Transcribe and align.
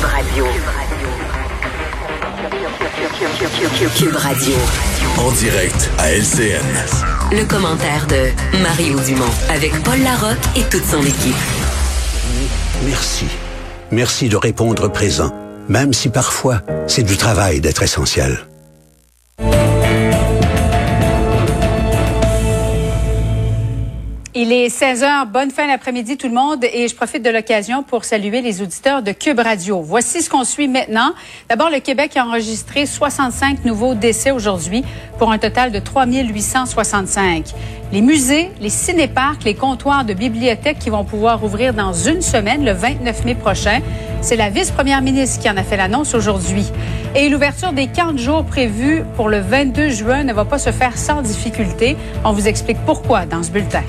Cube 0.00 0.08
Radio. 0.08 0.46
Cube 3.94 4.16
Radio. 4.16 4.54
En 5.18 5.30
direct 5.32 5.90
à 5.98 6.10
LCN. 6.12 6.64
Le 7.32 7.44
commentaire 7.44 8.06
de 8.06 8.62
Mario 8.62 8.98
Dumont 9.00 9.24
avec 9.50 9.78
Paul 9.82 10.00
Larocque 10.00 10.38
et 10.56 10.62
toute 10.70 10.86
son 10.86 11.02
équipe. 11.02 11.36
Merci. 12.86 13.26
Merci 13.90 14.30
de 14.30 14.36
répondre 14.36 14.88
présent, 14.88 15.34
même 15.68 15.92
si 15.92 16.08
parfois 16.08 16.62
c'est 16.86 17.02
du 17.02 17.18
travail 17.18 17.60
d'être 17.60 17.82
essentiel. 17.82 18.38
Il 24.42 24.54
est 24.54 24.70
16 24.70 25.02
heures. 25.02 25.26
Bonne 25.26 25.50
fin 25.50 25.66
d'après-midi 25.66 26.16
tout 26.16 26.26
le 26.26 26.32
monde 26.32 26.64
et 26.64 26.88
je 26.88 26.96
profite 26.96 27.22
de 27.22 27.28
l'occasion 27.28 27.82
pour 27.82 28.06
saluer 28.06 28.40
les 28.40 28.62
auditeurs 28.62 29.02
de 29.02 29.12
Cube 29.12 29.38
Radio. 29.38 29.82
Voici 29.82 30.22
ce 30.22 30.30
qu'on 30.30 30.44
suit 30.44 30.66
maintenant. 30.66 31.12
D'abord, 31.50 31.68
le 31.68 31.78
Québec 31.80 32.16
a 32.16 32.24
enregistré 32.24 32.86
65 32.86 33.66
nouveaux 33.66 33.94
décès 33.94 34.30
aujourd'hui 34.30 34.82
pour 35.18 35.30
un 35.30 35.36
total 35.36 35.72
de 35.72 35.78
3865. 35.78 37.52
Les 37.92 38.00
musées, 38.00 38.50
les 38.62 38.70
cinéparcs, 38.70 39.44
les 39.44 39.52
comptoirs 39.52 40.06
de 40.06 40.14
bibliothèques 40.14 40.78
qui 40.78 40.88
vont 40.88 41.04
pouvoir 41.04 41.44
ouvrir 41.44 41.74
dans 41.74 41.92
une 41.92 42.22
semaine, 42.22 42.64
le 42.64 42.72
29 42.72 43.26
mai 43.26 43.34
prochain. 43.34 43.80
C'est 44.22 44.36
la 44.36 44.48
vice-première 44.48 45.02
ministre 45.02 45.42
qui 45.42 45.50
en 45.50 45.56
a 45.58 45.62
fait 45.62 45.76
l'annonce 45.76 46.14
aujourd'hui. 46.14 46.64
Et 47.14 47.28
l'ouverture 47.28 47.74
des 47.74 47.88
40 47.88 48.16
jours 48.16 48.46
prévus 48.46 49.02
pour 49.16 49.28
le 49.28 49.40
22 49.40 49.90
juin 49.90 50.24
ne 50.24 50.32
va 50.32 50.46
pas 50.46 50.58
se 50.58 50.72
faire 50.72 50.96
sans 50.96 51.20
difficulté. 51.20 51.94
On 52.24 52.32
vous 52.32 52.48
explique 52.48 52.78
pourquoi 52.86 53.26
dans 53.26 53.42
ce 53.42 53.50
bulletin. 53.50 53.82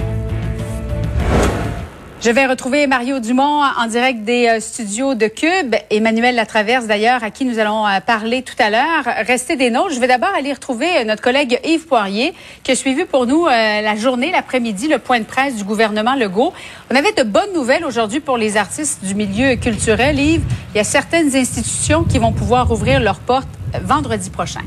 Je 2.23 2.29
vais 2.29 2.45
retrouver 2.45 2.85
Mario 2.85 3.19
Dumont 3.19 3.63
en 3.63 3.87
direct 3.87 4.23
des 4.23 4.45
euh, 4.47 4.59
studios 4.59 5.15
de 5.15 5.25
Cube. 5.25 5.73
Emmanuel 5.89 6.35
Latraverse, 6.35 6.85
d'ailleurs, 6.85 7.23
à 7.23 7.31
qui 7.31 7.45
nous 7.45 7.57
allons 7.57 7.87
euh, 7.87 7.99
parler 7.99 8.43
tout 8.43 8.53
à 8.59 8.69
l'heure. 8.69 9.25
Restez 9.25 9.55
des 9.55 9.71
nôtres. 9.71 9.95
Je 9.95 9.99
vais 9.99 10.05
d'abord 10.05 10.29
aller 10.37 10.53
retrouver 10.53 10.85
euh, 10.97 11.03
notre 11.03 11.23
collègue 11.23 11.59
Yves 11.63 11.87
Poirier, 11.87 12.35
qui 12.61 12.69
a 12.69 12.75
suivi 12.75 13.05
pour 13.05 13.25
nous 13.25 13.47
la 13.47 13.95
journée, 13.95 14.31
l'après-midi, 14.31 14.87
le 14.87 14.99
point 14.99 15.17
de 15.17 15.25
presse 15.25 15.55
du 15.55 15.63
gouvernement 15.63 16.13
Legault. 16.13 16.53
On 16.91 16.95
avait 16.95 17.11
de 17.11 17.23
bonnes 17.23 17.53
nouvelles 17.55 17.85
aujourd'hui 17.85 18.19
pour 18.19 18.37
les 18.37 18.55
artistes 18.55 19.03
du 19.03 19.15
milieu 19.15 19.55
culturel. 19.55 20.19
Yves, 20.19 20.43
il 20.75 20.77
y 20.77 20.79
a 20.79 20.83
certaines 20.83 21.35
institutions 21.35 22.03
qui 22.03 22.19
vont 22.19 22.33
pouvoir 22.33 22.71
ouvrir 22.71 22.99
leurs 22.99 23.19
portes 23.19 23.49
vendredi 23.83 24.29
prochain. 24.29 24.61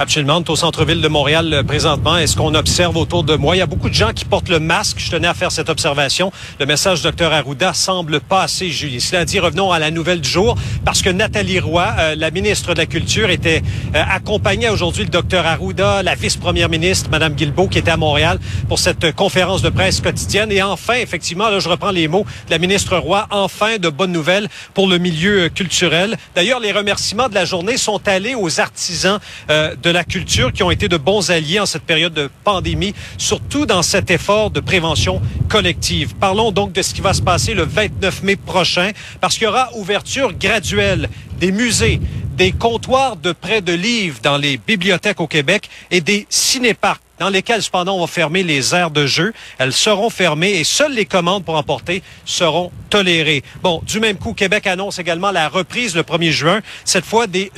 Absolument. 0.00 0.44
Au 0.48 0.54
centre-ville 0.54 1.00
de 1.00 1.08
Montréal 1.08 1.52
euh, 1.52 1.62
présentement, 1.64 2.16
est-ce 2.16 2.36
qu'on 2.36 2.54
observe 2.54 2.96
autour 2.96 3.24
de 3.24 3.34
moi? 3.34 3.56
Il 3.56 3.58
y 3.58 3.62
a 3.62 3.66
beaucoup 3.66 3.88
de 3.88 3.94
gens 3.94 4.12
qui 4.12 4.24
portent 4.24 4.48
le 4.48 4.60
masque. 4.60 4.98
Je 5.00 5.10
tenais 5.10 5.26
à 5.26 5.34
faire 5.34 5.50
cette 5.50 5.68
observation. 5.68 6.30
Le 6.60 6.66
message 6.66 7.02
du 7.02 7.10
Dr 7.10 7.32
Arruda 7.32 7.74
semble 7.74 8.20
pas 8.20 8.42
assez 8.42 8.70
Julie. 8.70 9.00
Cela 9.00 9.24
dit, 9.24 9.40
revenons 9.40 9.72
à 9.72 9.80
la 9.80 9.90
nouvelle 9.90 10.20
du 10.20 10.28
jour, 10.28 10.56
parce 10.84 11.02
que 11.02 11.10
Nathalie 11.10 11.58
Roy, 11.58 11.84
euh, 11.98 12.14
la 12.14 12.30
ministre 12.30 12.74
de 12.74 12.78
la 12.78 12.86
Culture, 12.86 13.28
était 13.28 13.60
euh, 13.96 14.02
accompagnée 14.08 14.68
aujourd'hui 14.68 15.02
le 15.02 15.10
Dr 15.10 15.44
Arruda, 15.44 16.04
la 16.04 16.14
vice-première 16.14 16.68
ministre, 16.68 17.10
Mme 17.10 17.34
Guilbeault, 17.34 17.66
qui 17.66 17.78
était 17.78 17.90
à 17.90 17.96
Montréal 17.96 18.38
pour 18.68 18.78
cette 18.78 19.16
conférence 19.16 19.62
de 19.62 19.68
presse 19.68 20.00
quotidienne. 20.00 20.52
Et 20.52 20.62
enfin, 20.62 20.94
effectivement, 20.94 21.48
là, 21.48 21.58
je 21.58 21.68
reprends 21.68 21.90
les 21.90 22.06
mots 22.06 22.24
de 22.46 22.52
la 22.52 22.58
ministre 22.58 22.96
Roy, 22.96 23.26
enfin 23.32 23.78
de 23.78 23.88
bonnes 23.88 24.12
nouvelles 24.12 24.48
pour 24.74 24.86
le 24.86 24.98
milieu 24.98 25.48
culturel. 25.48 26.16
D'ailleurs, 26.36 26.60
les 26.60 26.70
remerciements 26.70 27.28
de 27.28 27.34
la 27.34 27.44
journée 27.44 27.76
sont 27.76 28.06
allés 28.06 28.36
aux 28.36 28.60
artisans 28.60 29.18
de 29.48 29.87
de 29.88 29.92
la 29.92 30.04
culture 30.04 30.52
qui 30.52 30.62
ont 30.62 30.70
été 30.70 30.86
de 30.86 30.98
bons 30.98 31.30
alliés 31.30 31.60
en 31.60 31.64
cette 31.64 31.84
période 31.84 32.12
de 32.12 32.28
pandémie, 32.44 32.94
surtout 33.16 33.64
dans 33.64 33.82
cet 33.82 34.10
effort 34.10 34.50
de 34.50 34.60
prévention 34.60 35.22
collective. 35.48 36.14
Parlons 36.14 36.52
donc 36.52 36.74
de 36.74 36.82
ce 36.82 36.92
qui 36.92 37.00
va 37.00 37.14
se 37.14 37.22
passer 37.22 37.54
le 37.54 37.62
29 37.62 38.22
mai 38.22 38.36
prochain, 38.36 38.90
parce 39.22 39.36
qu'il 39.36 39.44
y 39.44 39.46
aura 39.46 39.70
ouverture 39.76 40.34
graduelle 40.34 41.08
des 41.40 41.52
musées, 41.52 42.02
des 42.36 42.52
comptoirs 42.52 43.16
de 43.16 43.32
prêt 43.32 43.62
de 43.62 43.72
livres 43.72 44.18
dans 44.22 44.36
les 44.36 44.58
bibliothèques 44.58 45.22
au 45.22 45.26
Québec 45.26 45.70
et 45.90 46.02
des 46.02 46.26
cinéparcs 46.28 47.00
dans 47.18 47.28
lesquels, 47.28 47.62
cependant, 47.62 47.96
on 47.96 48.00
va 48.00 48.06
fermer 48.06 48.42
les 48.42 48.74
aires 48.74 48.90
de 48.90 49.06
jeu. 49.06 49.32
Elles 49.58 49.72
seront 49.72 50.10
fermées 50.10 50.52
et 50.52 50.64
seules 50.64 50.94
les 50.94 51.06
commandes 51.06 51.44
pour 51.44 51.56
emporter 51.56 52.02
seront 52.24 52.70
tolérées. 52.90 53.42
Bon, 53.62 53.82
du 53.86 54.00
même 54.00 54.16
coup, 54.16 54.34
Québec 54.34 54.66
annonce 54.66 54.98
également 54.98 55.30
la 55.30 55.48
reprise 55.48 55.94
le 55.94 56.02
1er 56.02 56.30
juin, 56.30 56.60
cette 56.84 57.04
fois 57.04 57.26
des 57.26 57.50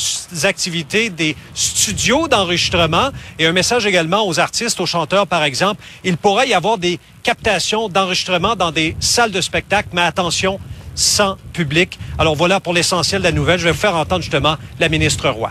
activités 0.43 1.11
des 1.11 1.37
studios 1.55 2.29
d'enregistrement 2.29 3.11
et 3.39 3.47
un 3.47 3.53
message 3.53 3.87
également 3.87 4.27
aux 4.27 4.41
artistes, 4.41 4.81
aux 4.81 4.87
chanteurs, 4.87 5.27
par 5.27 5.45
exemple. 5.45 5.83
Il 6.05 6.17
pourrait 6.17 6.49
y 6.49 6.55
avoir 6.55 6.79
des 6.79 6.99
captations 7.23 7.89
d'enregistrement 7.89 8.57
dans 8.57 8.73
des 8.73 8.97
salles 9.01 9.31
de 9.31 9.41
spectacle, 9.41 9.91
mais 9.93 10.03
attention, 10.03 10.59
sans 10.95 11.37
public. 11.53 11.99
Alors 12.19 12.35
voilà 12.35 12.61
pour 12.61 12.73
l'essentiel 12.73 13.21
de 13.21 13.27
la 13.27 13.33
nouvelle. 13.33 13.59
Je 13.59 13.65
vais 13.65 13.73
vous 13.73 13.79
faire 13.79 13.97
entendre 13.97 14.23
justement 14.23 14.57
la 14.79 14.89
ministre 14.89 15.29
Roy. 15.29 15.51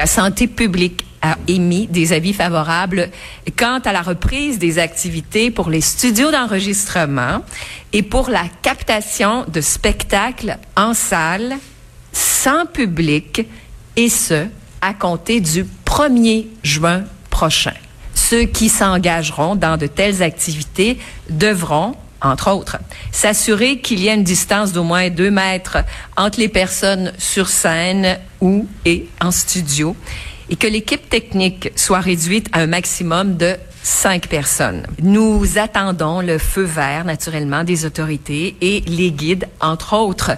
La 0.00 0.06
santé 0.06 0.46
publique 0.46 1.04
a 1.22 1.36
émis 1.48 1.86
des 1.86 2.12
avis 2.12 2.32
favorables 2.32 3.10
quant 3.56 3.80
à 3.84 3.92
la 3.92 4.02
reprise 4.02 4.58
des 4.58 4.78
activités 4.78 5.50
pour 5.50 5.70
les 5.70 5.80
studios 5.80 6.30
d'enregistrement 6.30 7.44
et 7.92 8.02
pour 8.02 8.30
la 8.30 8.44
captation 8.62 9.44
de 9.48 9.60
spectacles 9.60 10.58
en 10.76 10.94
salle 10.94 11.56
sans 12.12 12.66
public 12.66 13.46
et 13.96 14.08
ce, 14.08 14.46
à 14.80 14.94
compter 14.94 15.40
du 15.40 15.66
1er 15.84 16.46
juin 16.62 17.04
prochain. 17.30 17.74
Ceux 18.14 18.44
qui 18.44 18.68
s'engageront 18.68 19.56
dans 19.56 19.76
de 19.76 19.86
telles 19.86 20.22
activités 20.22 20.98
devront 21.30 21.94
entre 22.20 22.50
autres, 22.50 22.78
s'assurer 23.12 23.78
qu'il 23.78 24.00
y 24.00 24.08
a 24.08 24.14
une 24.14 24.24
distance 24.24 24.72
d'au 24.72 24.82
moins 24.82 25.08
deux 25.08 25.30
mètres 25.30 25.78
entre 26.16 26.40
les 26.40 26.48
personnes 26.48 27.12
sur 27.16 27.48
scène 27.48 28.18
ou 28.40 28.66
et 28.84 29.08
en 29.20 29.30
studio 29.30 29.94
et 30.50 30.56
que 30.56 30.66
l'équipe 30.66 31.08
technique 31.08 31.70
soit 31.76 32.00
réduite 32.00 32.48
à 32.52 32.60
un 32.60 32.66
maximum 32.66 33.36
de 33.36 33.56
cinq 33.82 34.28
personnes. 34.28 34.86
Nous 35.02 35.58
attendons 35.58 36.20
le 36.20 36.38
feu 36.38 36.62
vert, 36.62 37.04
naturellement, 37.04 37.64
des 37.64 37.84
autorités 37.84 38.56
et 38.60 38.80
les 38.86 39.10
guides, 39.10 39.48
entre 39.60 39.96
autres, 39.96 40.32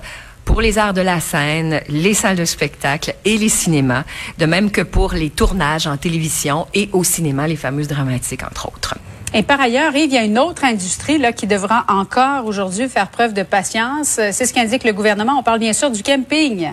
pour 0.45 0.61
les 0.61 0.79
arts 0.79 0.95
de 0.95 1.01
la 1.01 1.21
scène, 1.21 1.81
les 1.89 2.15
salles 2.15 2.37
de 2.37 2.45
spectacle 2.45 3.15
et 3.25 3.39
les 3.39 3.49
cinémas, 3.49 4.05
de 4.39 4.47
même 4.47 4.71
que 4.71 4.81
pour 4.81 5.13
les 5.13 5.31
tournages 5.31 5.87
en 5.87 5.97
télévision 5.97 6.67
et 6.75 6.89
au 6.93 7.05
cinéma, 7.05 7.47
les 7.47 7.57
fameuses 7.57 7.89
dramatiques, 7.89 8.43
entre 8.43 8.67
autres. 8.67 8.97
Et 9.33 9.45
par 9.45 9.61
ailleurs, 9.61 9.95
Yves, 9.95 10.11
il 10.11 10.15
y 10.15 10.19
a 10.19 10.25
une 10.25 10.41
autre 10.41 10.65
industrie 10.65 11.19
là, 11.19 11.33
qui 11.33 11.47
devra 11.47 11.85
encore 11.89 12.47
aujourd'hui 12.47 12.89
faire 12.89 13.09
preuve 13.09 13.33
de 13.33 13.45
patience. 13.45 14.19
C'est 14.33 14.45
ce 14.45 14.53
qu'indique 14.53 14.83
le 14.83 14.93
gouvernement. 14.93 15.39
On 15.39 15.45
parle 15.45 15.61
bien 15.61 15.73
sûr 15.73 15.89
du 15.91 16.03
camping. 16.03 16.73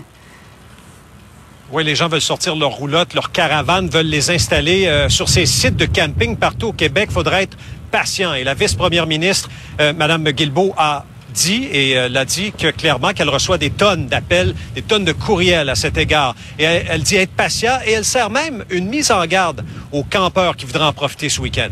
Oui, 1.70 1.84
les 1.84 1.96
gens 1.96 2.08
veulent 2.08 2.22
sortir 2.22 2.56
leurs 2.56 2.72
roulottes, 2.72 3.14
leurs 3.14 3.34
caravanes, 3.34 3.90
veulent 3.90 4.06
les 4.06 4.32
installer 4.32 4.88
euh, 4.88 5.10
sur 5.10 5.28
ces 5.28 5.46
sites 5.46 5.76
de 5.76 5.86
camping 5.86 6.38
partout 6.38 6.68
au 6.68 6.72
Québec. 6.72 7.12
Faudra 7.12 7.42
être 7.42 7.58
patient. 7.92 8.34
Et 8.34 8.46
la 8.46 8.54
vice-première 8.54 9.06
ministre, 9.06 9.50
euh, 9.82 9.92
Mme 9.92 10.32
Guilbeault, 10.32 10.74
a 10.78 11.04
dit 11.34 11.68
et 11.70 11.98
euh, 11.98 12.08
l'a 12.08 12.24
dit 12.24 12.54
que 12.54 12.72
clairement 12.72 13.12
qu'elle 13.12 13.28
reçoit 13.28 13.58
des 13.58 13.70
tonnes 13.70 14.08
d'appels, 14.08 14.56
des 14.76 14.82
tonnes 14.82 15.04
de 15.04 15.12
courriels 15.12 15.68
à 15.68 15.76
cet 15.76 15.98
égard. 15.98 16.36
Et 16.58 16.64
elle, 16.64 16.86
elle 16.90 17.04
dit 17.04 17.18
être 17.18 17.34
patient 17.34 17.80
et 17.86 17.92
elle 17.92 18.06
sert 18.06 18.30
même 18.30 18.64
une 18.70 18.88
mise 18.88 19.12
en 19.12 19.26
garde 19.26 19.66
aux 19.92 20.04
campeurs 20.04 20.56
qui 20.56 20.66
voudraient 20.66 20.86
en 20.86 20.94
profiter 20.94 21.28
ce 21.28 21.42
week-end. 21.42 21.72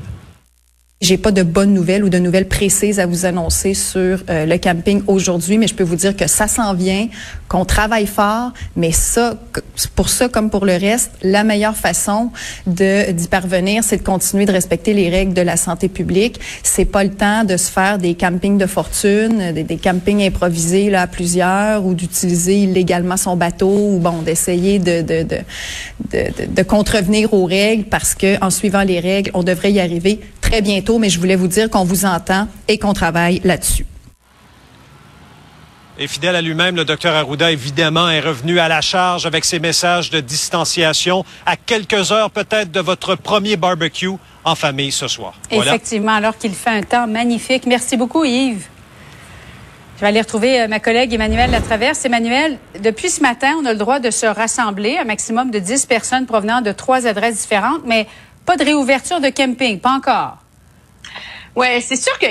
J'ai 1.01 1.17
pas 1.17 1.31
de 1.31 1.43
bonnes 1.43 1.73
nouvelles 1.73 2.05
ou 2.05 2.09
de 2.09 2.19
nouvelles 2.19 2.47
précises 2.47 3.01
à 3.01 3.05
vous 3.05 3.25
annoncer 3.25 3.73
sur 3.73 4.23
euh, 4.29 4.45
le 4.45 4.57
camping 4.57 5.01
aujourd'hui, 5.07 5.57
mais 5.57 5.67
je 5.67 5.75
peux 5.75 5.83
vous 5.83 5.97
dire 5.97 6.15
que 6.15 6.25
ça 6.25 6.47
s'en 6.47 6.73
vient, 6.73 7.09
qu'on 7.49 7.65
travaille 7.65 8.07
fort, 8.07 8.53
mais 8.77 8.93
ça, 8.93 9.37
pour 9.93 10.07
ça 10.07 10.29
comme 10.29 10.49
pour 10.49 10.65
le 10.65 10.71
reste, 10.71 11.11
la 11.21 11.43
meilleure 11.43 11.75
façon 11.75 12.31
de 12.65 13.11
d'y 13.11 13.27
parvenir, 13.27 13.83
c'est 13.83 13.97
de 13.97 14.03
continuer 14.03 14.45
de 14.45 14.53
respecter 14.53 14.93
les 14.93 15.09
règles 15.09 15.33
de 15.33 15.41
la 15.41 15.57
santé 15.57 15.89
publique. 15.89 16.39
C'est 16.63 16.85
pas 16.85 17.03
le 17.03 17.11
temps 17.11 17.43
de 17.43 17.57
se 17.57 17.69
faire 17.69 17.97
des 17.97 18.15
campings 18.15 18.57
de 18.57 18.65
fortune, 18.65 19.51
des, 19.51 19.65
des 19.65 19.77
campings 19.77 20.21
improvisés 20.21 20.89
là 20.89 21.01
à 21.01 21.07
plusieurs, 21.07 21.85
ou 21.85 21.93
d'utiliser 21.93 22.59
illégalement 22.59 23.17
son 23.17 23.35
bateau, 23.35 23.95
ou 23.95 23.99
bon 23.99 24.21
d'essayer 24.21 24.79
de 24.79 25.01
de, 25.01 25.23
de 25.23 25.39
de, 26.09 26.45
de 26.47 26.63
contrevenir 26.63 27.33
aux 27.33 27.45
règles 27.45 27.83
parce 27.83 28.15
que 28.15 28.41
en 28.41 28.49
suivant 28.49 28.83
les 28.83 29.01
règles, 29.01 29.31
on 29.33 29.43
devrait 29.43 29.73
y 29.73 29.81
arriver 29.81 30.21
très 30.49 30.61
bientôt, 30.61 30.99
mais 30.99 31.09
je 31.09 31.19
voulais 31.19 31.35
vous 31.35 31.47
dire 31.47 31.69
qu'on 31.69 31.83
vous 31.83 32.05
entend 32.05 32.47
et 32.67 32.77
qu'on 32.77 32.93
travaille 32.93 33.41
là-dessus. 33.43 33.85
Et 35.97 36.07
fidèle 36.07 36.35
à 36.35 36.41
lui-même, 36.41 36.75
le 36.75 36.83
docteur 36.83 37.15
Arruda, 37.15 37.51
évidemment, 37.51 38.09
est 38.09 38.19
revenu 38.19 38.59
à 38.59 38.67
la 38.67 38.81
charge 38.81 39.25
avec 39.25 39.45
ses 39.45 39.59
messages 39.59 40.09
de 40.09 40.19
distanciation 40.19 41.23
à 41.45 41.55
quelques 41.55 42.11
heures 42.11 42.29
peut-être 42.31 42.69
de 42.69 42.81
votre 42.81 43.15
premier 43.15 43.55
barbecue 43.55 44.11
en 44.43 44.55
famille 44.55 44.91
ce 44.91 45.07
soir. 45.07 45.35
Effectivement, 45.49 46.13
alors 46.13 46.37
qu'il 46.37 46.53
fait 46.53 46.69
un 46.69 46.83
temps 46.83 47.07
magnifique. 47.07 47.65
Merci 47.65 47.95
beaucoup, 47.95 48.25
Yves. 48.25 48.67
Je 49.95 50.01
vais 50.01 50.07
aller 50.07 50.19
retrouver 50.19 50.59
euh, 50.59 50.67
ma 50.67 50.81
collègue 50.81 51.13
Emmanuel 51.13 51.49
Latraverse. 51.51 52.03
Emmanuel, 52.03 52.57
depuis 52.83 53.09
ce 53.09 53.21
matin, 53.21 53.55
on 53.61 53.65
a 53.65 53.71
le 53.71 53.79
droit 53.79 53.99
de 53.99 54.11
se 54.11 54.25
rassembler, 54.25 54.97
un 54.97 55.05
maximum 55.05 55.49
de 55.49 55.59
10 55.59 55.85
personnes 55.85 56.25
provenant 56.25 56.59
de 56.59 56.73
trois 56.73 57.07
adresses 57.07 57.39
différentes, 57.39 57.83
mais 57.85 58.05
pas 58.45 58.57
de 58.57 58.63
réouverture 58.63 59.19
de 59.19 59.29
camping, 59.29 59.79
pas 59.79 59.91
encore. 59.91 60.37
Ouais, 61.55 61.81
c'est 61.81 61.95
sûr 61.95 62.17
que 62.19 62.27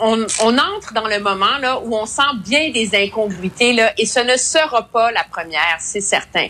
on, 0.00 0.22
entre 0.58 0.92
dans 0.94 1.08
le 1.08 1.18
moment 1.18 1.58
là 1.60 1.80
où 1.80 1.94
on 1.94 2.06
sent 2.06 2.22
bien 2.44 2.70
des 2.70 2.94
incongruités 2.94 3.72
là, 3.72 3.92
et 3.98 4.06
ce 4.06 4.20
ne 4.20 4.36
sera 4.36 4.84
pas 4.84 5.10
la 5.10 5.24
première, 5.24 5.76
c'est 5.80 6.00
certain. 6.00 6.46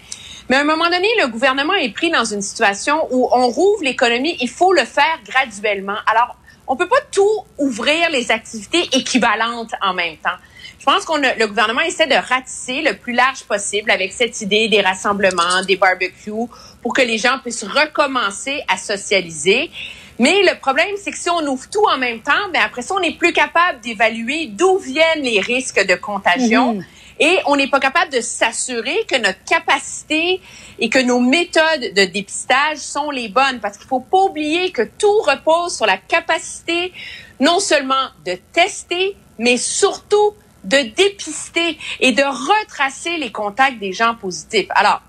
Mais 0.48 0.56
à 0.56 0.60
un 0.60 0.64
moment 0.64 0.84
donné, 0.84 1.08
le 1.20 1.28
gouvernement 1.28 1.74
est 1.74 1.92
pris 1.92 2.10
dans 2.10 2.24
une 2.24 2.42
situation 2.42 3.06
où 3.10 3.28
on 3.32 3.48
rouvre 3.48 3.82
l'économie. 3.82 4.36
Il 4.40 4.48
faut 4.48 4.72
le 4.72 4.84
faire 4.84 5.18
graduellement. 5.26 5.96
Alors, 6.06 6.36
on 6.66 6.76
peut 6.76 6.88
pas 6.88 7.00
tout 7.12 7.44
ouvrir 7.58 8.10
les 8.10 8.30
activités 8.30 8.88
équivalentes 8.92 9.72
en 9.82 9.92
même 9.92 10.16
temps. 10.16 10.36
Je 10.78 10.84
pense 10.84 11.04
qu'on 11.04 11.16
le 11.16 11.46
gouvernement 11.46 11.80
essaie 11.80 12.06
de 12.06 12.14
ratisser 12.14 12.82
le 12.82 12.96
plus 12.96 13.12
large 13.12 13.42
possible 13.44 13.90
avec 13.90 14.12
cette 14.12 14.40
idée 14.40 14.68
des 14.68 14.80
rassemblements, 14.80 15.62
des 15.66 15.76
barbecues, 15.76 16.48
pour 16.82 16.92
que 16.92 17.02
les 17.02 17.18
gens 17.18 17.38
puissent 17.42 17.64
recommencer 17.64 18.62
à 18.68 18.76
socialiser. 18.76 19.70
Mais 20.18 20.42
le 20.42 20.58
problème, 20.58 20.94
c'est 20.96 21.12
que 21.12 21.18
si 21.18 21.30
on 21.30 21.46
ouvre 21.46 21.68
tout 21.70 21.84
en 21.92 21.98
même 21.98 22.20
temps, 22.20 22.48
ben 22.52 22.62
après 22.64 22.82
ça, 22.82 22.94
on 22.94 23.00
n'est 23.00 23.14
plus 23.14 23.32
capable 23.32 23.80
d'évaluer 23.80 24.46
d'où 24.46 24.78
viennent 24.78 25.22
les 25.22 25.40
risques 25.40 25.84
de 25.86 25.94
contagion. 25.94 26.74
Mhm. 26.74 26.84
Et 27.20 27.38
on 27.46 27.56
n'est 27.56 27.68
pas 27.68 27.80
capable 27.80 28.12
de 28.12 28.20
s'assurer 28.20 29.04
que 29.08 29.16
notre 29.16 29.42
capacité 29.44 30.40
et 30.78 30.88
que 30.88 31.00
nos 31.00 31.18
méthodes 31.18 31.92
de 31.94 32.04
dépistage 32.04 32.78
sont 32.78 33.10
les 33.10 33.28
bonnes. 33.28 33.58
Parce 33.60 33.76
qu'il 33.76 33.88
faut 33.88 34.00
pas 34.00 34.22
oublier 34.24 34.70
que 34.70 34.82
tout 34.82 35.20
repose 35.22 35.76
sur 35.76 35.86
la 35.86 35.96
capacité 35.96 36.92
non 37.40 37.58
seulement 37.60 38.08
de 38.24 38.38
tester, 38.52 39.16
mais 39.38 39.56
surtout 39.56 40.34
de 40.64 40.78
dépister 40.94 41.78
et 42.00 42.12
de 42.12 42.22
retracer 42.22 43.16
les 43.16 43.32
contacts 43.32 43.78
des 43.78 43.92
gens 43.92 44.14
positifs. 44.14 44.66
Alors, 44.70 45.00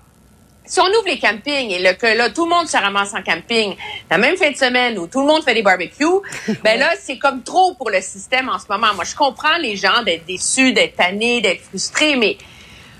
si 0.70 0.78
on 0.78 0.86
ouvre 0.86 1.06
les 1.06 1.18
campings 1.18 1.72
et 1.72 1.96
que 1.96 2.06
là, 2.06 2.30
tout 2.30 2.44
le 2.44 2.50
monde 2.50 2.68
se 2.68 2.76
ramasse 2.76 3.12
en 3.12 3.22
camping 3.22 3.74
la 4.08 4.18
même 4.18 4.36
fin 4.36 4.52
de 4.52 4.56
semaine 4.56 4.96
où 5.00 5.08
tout 5.08 5.20
le 5.20 5.26
monde 5.26 5.42
fait 5.42 5.52
des 5.52 5.64
barbecues, 5.64 6.04
ben 6.62 6.78
là, 6.78 6.92
c'est 6.96 7.18
comme 7.18 7.42
trop 7.42 7.74
pour 7.74 7.90
le 7.90 8.00
système 8.00 8.48
en 8.48 8.58
ce 8.60 8.66
moment. 8.70 8.94
Moi, 8.94 9.02
je 9.02 9.16
comprends 9.16 9.58
les 9.58 9.74
gens 9.74 10.04
d'être 10.04 10.24
déçus, 10.26 10.72
d'être 10.72 10.94
tannés, 10.94 11.40
d'être 11.40 11.60
frustrés, 11.60 12.14
mais 12.14 12.38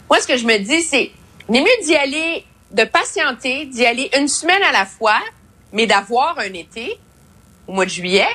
moi, 0.08 0.20
ce 0.20 0.26
que 0.26 0.36
je 0.36 0.44
me 0.46 0.58
dis, 0.58 0.82
c'est, 0.82 1.12
il 1.48 1.56
est 1.56 1.60
mieux 1.60 1.84
d'y 1.84 1.94
aller, 1.94 2.44
de 2.72 2.82
patienter, 2.82 3.66
d'y 3.66 3.86
aller 3.86 4.10
une 4.18 4.26
semaine 4.26 4.62
à 4.64 4.72
la 4.72 4.84
fois, 4.84 5.20
mais 5.72 5.86
d'avoir 5.86 6.40
un 6.40 6.52
été 6.52 6.98
au 7.68 7.72
mois 7.72 7.84
de 7.84 7.90
juillet, 7.90 8.26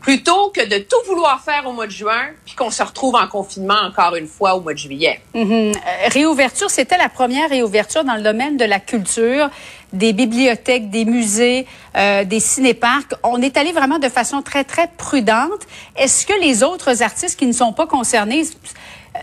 plutôt 0.00 0.50
que 0.50 0.66
de 0.66 0.78
tout 0.78 0.96
vouloir 1.06 1.42
faire 1.42 1.66
au 1.66 1.72
mois 1.72 1.86
de 1.86 1.92
juin, 1.92 2.28
puis 2.44 2.54
qu'on 2.54 2.70
se 2.70 2.82
retrouve 2.82 3.14
en 3.14 3.26
confinement 3.26 3.80
encore 3.86 4.16
une 4.16 4.26
fois 4.26 4.54
au 4.54 4.60
mois 4.60 4.72
de 4.72 4.78
juillet. 4.78 5.20
Mm-hmm. 5.34 5.76
Euh, 5.76 6.08
réouverture, 6.08 6.70
c'était 6.70 6.96
la 6.96 7.08
première 7.08 7.50
réouverture 7.50 8.04
dans 8.04 8.14
le 8.14 8.22
domaine 8.22 8.56
de 8.56 8.64
la 8.64 8.80
culture, 8.80 9.50
des 9.92 10.12
bibliothèques, 10.12 10.90
des 10.90 11.04
musées, 11.04 11.66
euh, 11.96 12.24
des 12.24 12.40
cinéparcs. 12.40 13.14
On 13.22 13.40
est 13.42 13.56
allé 13.56 13.72
vraiment 13.72 13.98
de 13.98 14.08
façon 14.08 14.42
très, 14.42 14.64
très 14.64 14.88
prudente. 14.96 15.66
Est-ce 15.96 16.26
que 16.26 16.38
les 16.40 16.62
autres 16.62 17.02
artistes 17.02 17.38
qui 17.38 17.46
ne 17.46 17.52
sont 17.52 17.72
pas 17.72 17.86
concernés 17.86 18.44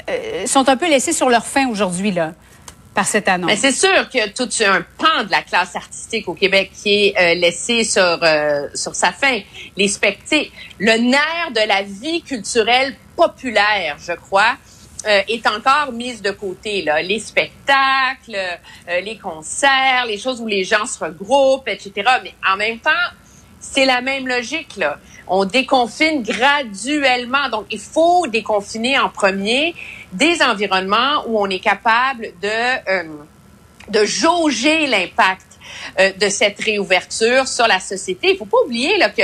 euh, 0.09 0.45
sont 0.47 0.67
un 0.67 0.75
peu 0.75 0.89
laissés 0.89 1.13
sur 1.13 1.29
leur 1.29 1.45
fin 1.45 1.69
aujourd'hui, 1.69 2.11
là? 2.11 2.33
Par 2.95 3.05
c'est 3.57 3.73
sûr 3.73 4.07
qu'il 4.09 4.21
y 4.21 4.23
a 4.23 4.29
tout 4.29 4.47
un 4.61 4.81
pan 4.97 5.25
de 5.25 5.29
la 5.29 5.41
classe 5.41 5.75
artistique 5.75 6.29
au 6.29 6.33
Québec 6.33 6.71
qui 6.73 7.07
est 7.07 7.19
euh, 7.19 7.35
laissé 7.35 7.83
sur 7.83 8.01
euh, 8.01 8.69
sur 8.73 8.95
sa 8.95 9.11
fin. 9.11 9.41
Les 9.75 9.89
spectacles, 9.89 10.49
le 10.79 10.97
nerf 10.97 11.51
de 11.51 11.67
la 11.67 11.83
vie 11.83 12.21
culturelle 12.23 12.95
populaire, 13.15 13.97
je 13.99 14.13
crois. 14.13 14.55
Euh, 15.05 15.21
est 15.27 15.45
encore 15.45 15.91
mise 15.91 16.23
de 16.23 16.31
côté 16.31 16.81
là 16.81 16.99
les 16.99 17.19
spectacles 17.19 18.39
les 19.03 19.19
concerts 19.19 20.05
les 20.07 20.17
choses 20.17 20.41
où 20.41 20.47
les 20.47 20.63
gens 20.63 20.87
se 20.87 20.97
regroupent 20.97 21.67
etc 21.67 21.91
mais 22.23 22.33
en 22.51 22.57
même 22.57 22.79
temps 22.79 22.89
c'est 23.59 23.85
la 23.85 24.01
même 24.01 24.27
logique 24.27 24.77
là 24.77 24.97
on 25.27 25.45
déconfine 25.45 26.23
graduellement. 26.23 27.49
Donc, 27.49 27.65
il 27.71 27.79
faut 27.79 28.27
déconfiner 28.27 28.97
en 28.99 29.09
premier 29.09 29.75
des 30.11 30.41
environnements 30.41 31.23
où 31.27 31.39
on 31.39 31.49
est 31.49 31.59
capable 31.59 32.27
de, 32.41 32.89
euh, 32.89 33.03
de 33.89 34.05
jauger 34.05 34.87
l'impact 34.87 35.45
euh, 35.99 36.11
de 36.13 36.29
cette 36.29 36.59
réouverture 36.61 37.47
sur 37.47 37.67
la 37.67 37.79
société. 37.79 38.31
Il 38.31 38.37
faut 38.37 38.45
pas 38.45 38.61
oublier 38.65 38.97
là, 38.97 39.09
que 39.09 39.23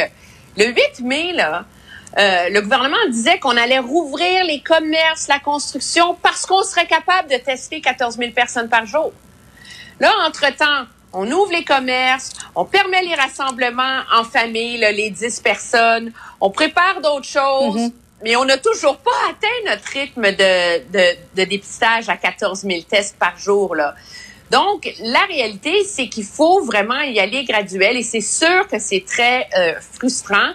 le 0.58 0.66
8 0.66 1.02
mai, 1.02 1.34
là, 1.34 1.66
euh, 2.18 2.50
le 2.50 2.62
gouvernement 2.62 2.98
disait 3.10 3.40
qu'on 3.40 3.56
allait 3.56 3.80
rouvrir 3.80 4.44
les 4.44 4.60
commerces, 4.60 5.28
la 5.28 5.40
construction, 5.40 6.16
parce 6.22 6.46
qu'on 6.46 6.64
serait 6.64 6.88
capable 6.88 7.30
de 7.30 7.38
tester 7.38 7.80
14 7.80 8.18
000 8.18 8.32
personnes 8.32 8.68
par 8.68 8.86
jour. 8.86 9.14
Là, 10.00 10.12
entre-temps, 10.28 10.86
on 11.14 11.30
ouvre 11.32 11.52
les 11.52 11.64
commerces, 11.64 12.32
on 12.56 12.66
permet 12.66 13.02
les 13.04 13.16
rassemblements 13.16 14.02
en 14.14 14.24
famille, 14.24 14.78
les 14.78 15.10
10 15.10 15.40
personnes, 15.42 16.12
on 16.40 16.50
prépare 16.50 17.02
d'autres 17.02 17.28
choses, 17.28 17.76
mm-hmm. 17.76 17.94
mais 18.24 18.36
on 18.36 18.46
n'a 18.46 18.58
toujours 18.58 18.98
pas 18.98 19.12
atteint 19.30 19.72
notre 19.72 19.86
rythme 19.86 20.32
de, 20.32 20.80
de, 20.92 21.18
de, 21.36 21.44
dépistage 21.44 22.10
à 22.10 22.18
14 22.18 22.62
000 22.62 22.82
tests 22.90 23.18
par 23.18 23.38
jour. 23.38 23.76
Là. 23.76 23.96
Donc, 24.52 24.94
la 25.00 25.22
réalité, 25.30 25.84
c'est 25.86 26.10
qu'il 26.10 26.26
faut 26.26 26.62
vraiment 26.64 27.00
y 27.02 27.20
aller 27.20 27.46
graduel 27.46 27.96
et 27.96 28.04
c'est 28.04 28.20
sûr 28.20 28.68
que 28.68 28.80
c'est 28.80 29.06
très 29.06 29.48
euh, 29.58 29.74
frustrant. 29.94 30.52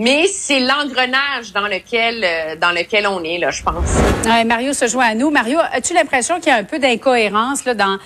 Mais 0.00 0.28
c'est 0.28 0.60
l'engrenage 0.60 1.52
dans 1.52 1.66
lequel 1.66 2.22
euh, 2.22 2.54
dans 2.54 2.70
lequel 2.70 3.08
on 3.08 3.22
est 3.24 3.38
là, 3.38 3.50
je 3.50 3.64
pense. 3.64 3.90
Ouais, 4.26 4.44
Mario 4.44 4.72
se 4.72 4.86
joint 4.86 5.06
à 5.06 5.14
nous. 5.16 5.30
Mario, 5.30 5.58
as-tu 5.72 5.92
l'impression 5.92 6.36
qu'il 6.38 6.48
y 6.48 6.54
a 6.54 6.56
un 6.56 6.64
peu 6.64 6.78
d'incohérence 6.78 7.64
là 7.64 7.74
dans 7.74 7.98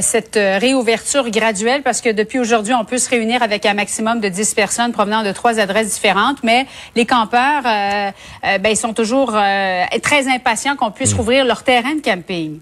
cette 0.00 0.36
euh, 0.36 0.58
réouverture 0.58 1.28
graduelle 1.30 1.82
parce 1.82 2.00
que 2.00 2.10
depuis 2.10 2.38
aujourd'hui, 2.38 2.74
on 2.74 2.84
peut 2.84 2.98
se 2.98 3.10
réunir 3.10 3.42
avec 3.42 3.66
un 3.66 3.74
maximum 3.74 4.20
de 4.20 4.28
10 4.28 4.54
personnes 4.54 4.92
provenant 4.92 5.22
de 5.22 5.32
trois 5.32 5.58
adresses 5.58 5.94
différentes, 5.94 6.42
mais 6.42 6.66
les 6.94 7.06
campeurs, 7.06 7.62
ben, 7.62 8.70
ils 8.70 8.76
sont 8.76 8.92
toujours 8.92 9.36
très 10.02 10.28
impatients 10.28 10.76
qu'on 10.76 10.90
puisse 10.90 11.14
mm. 11.14 11.16
rouvrir 11.16 11.44
leur 11.44 11.62
terrain 11.62 11.94
de 11.94 12.00
camping. 12.00 12.60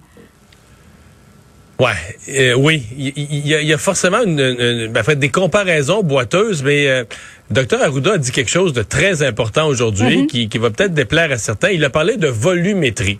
Ouais, 1.79 2.55
oui, 2.57 2.83
il 2.97 3.47
y, 3.47 3.73
a 3.73 3.79
forcément 3.79 4.23
une, 4.23 4.89
ben, 4.89 5.03
fait, 5.03 5.17
des 5.17 5.31
comparaisons 5.31 6.03
boiteuses, 6.03 6.63
mais 6.63 7.07
Docteur 7.51 7.83
Arruda 7.83 8.15
a 8.15 8.19
dit 8.19 8.31
quelque 8.31 8.51
chose 8.51 8.73
de 8.73 8.83
très 8.83 9.23
important 9.23 9.67
aujourd'hui 9.67 10.25
mm-hmm. 10.25 10.49
qui, 10.49 10.59
va 10.59 10.71
peut-être 10.71 10.95
déplaire 10.95 11.33
à 11.33 11.39
certains. 11.39 11.71
Il 11.71 11.85
a 11.85 11.91
parlé 11.91 12.17
de 12.17 12.29
volumétrie. 12.29 13.19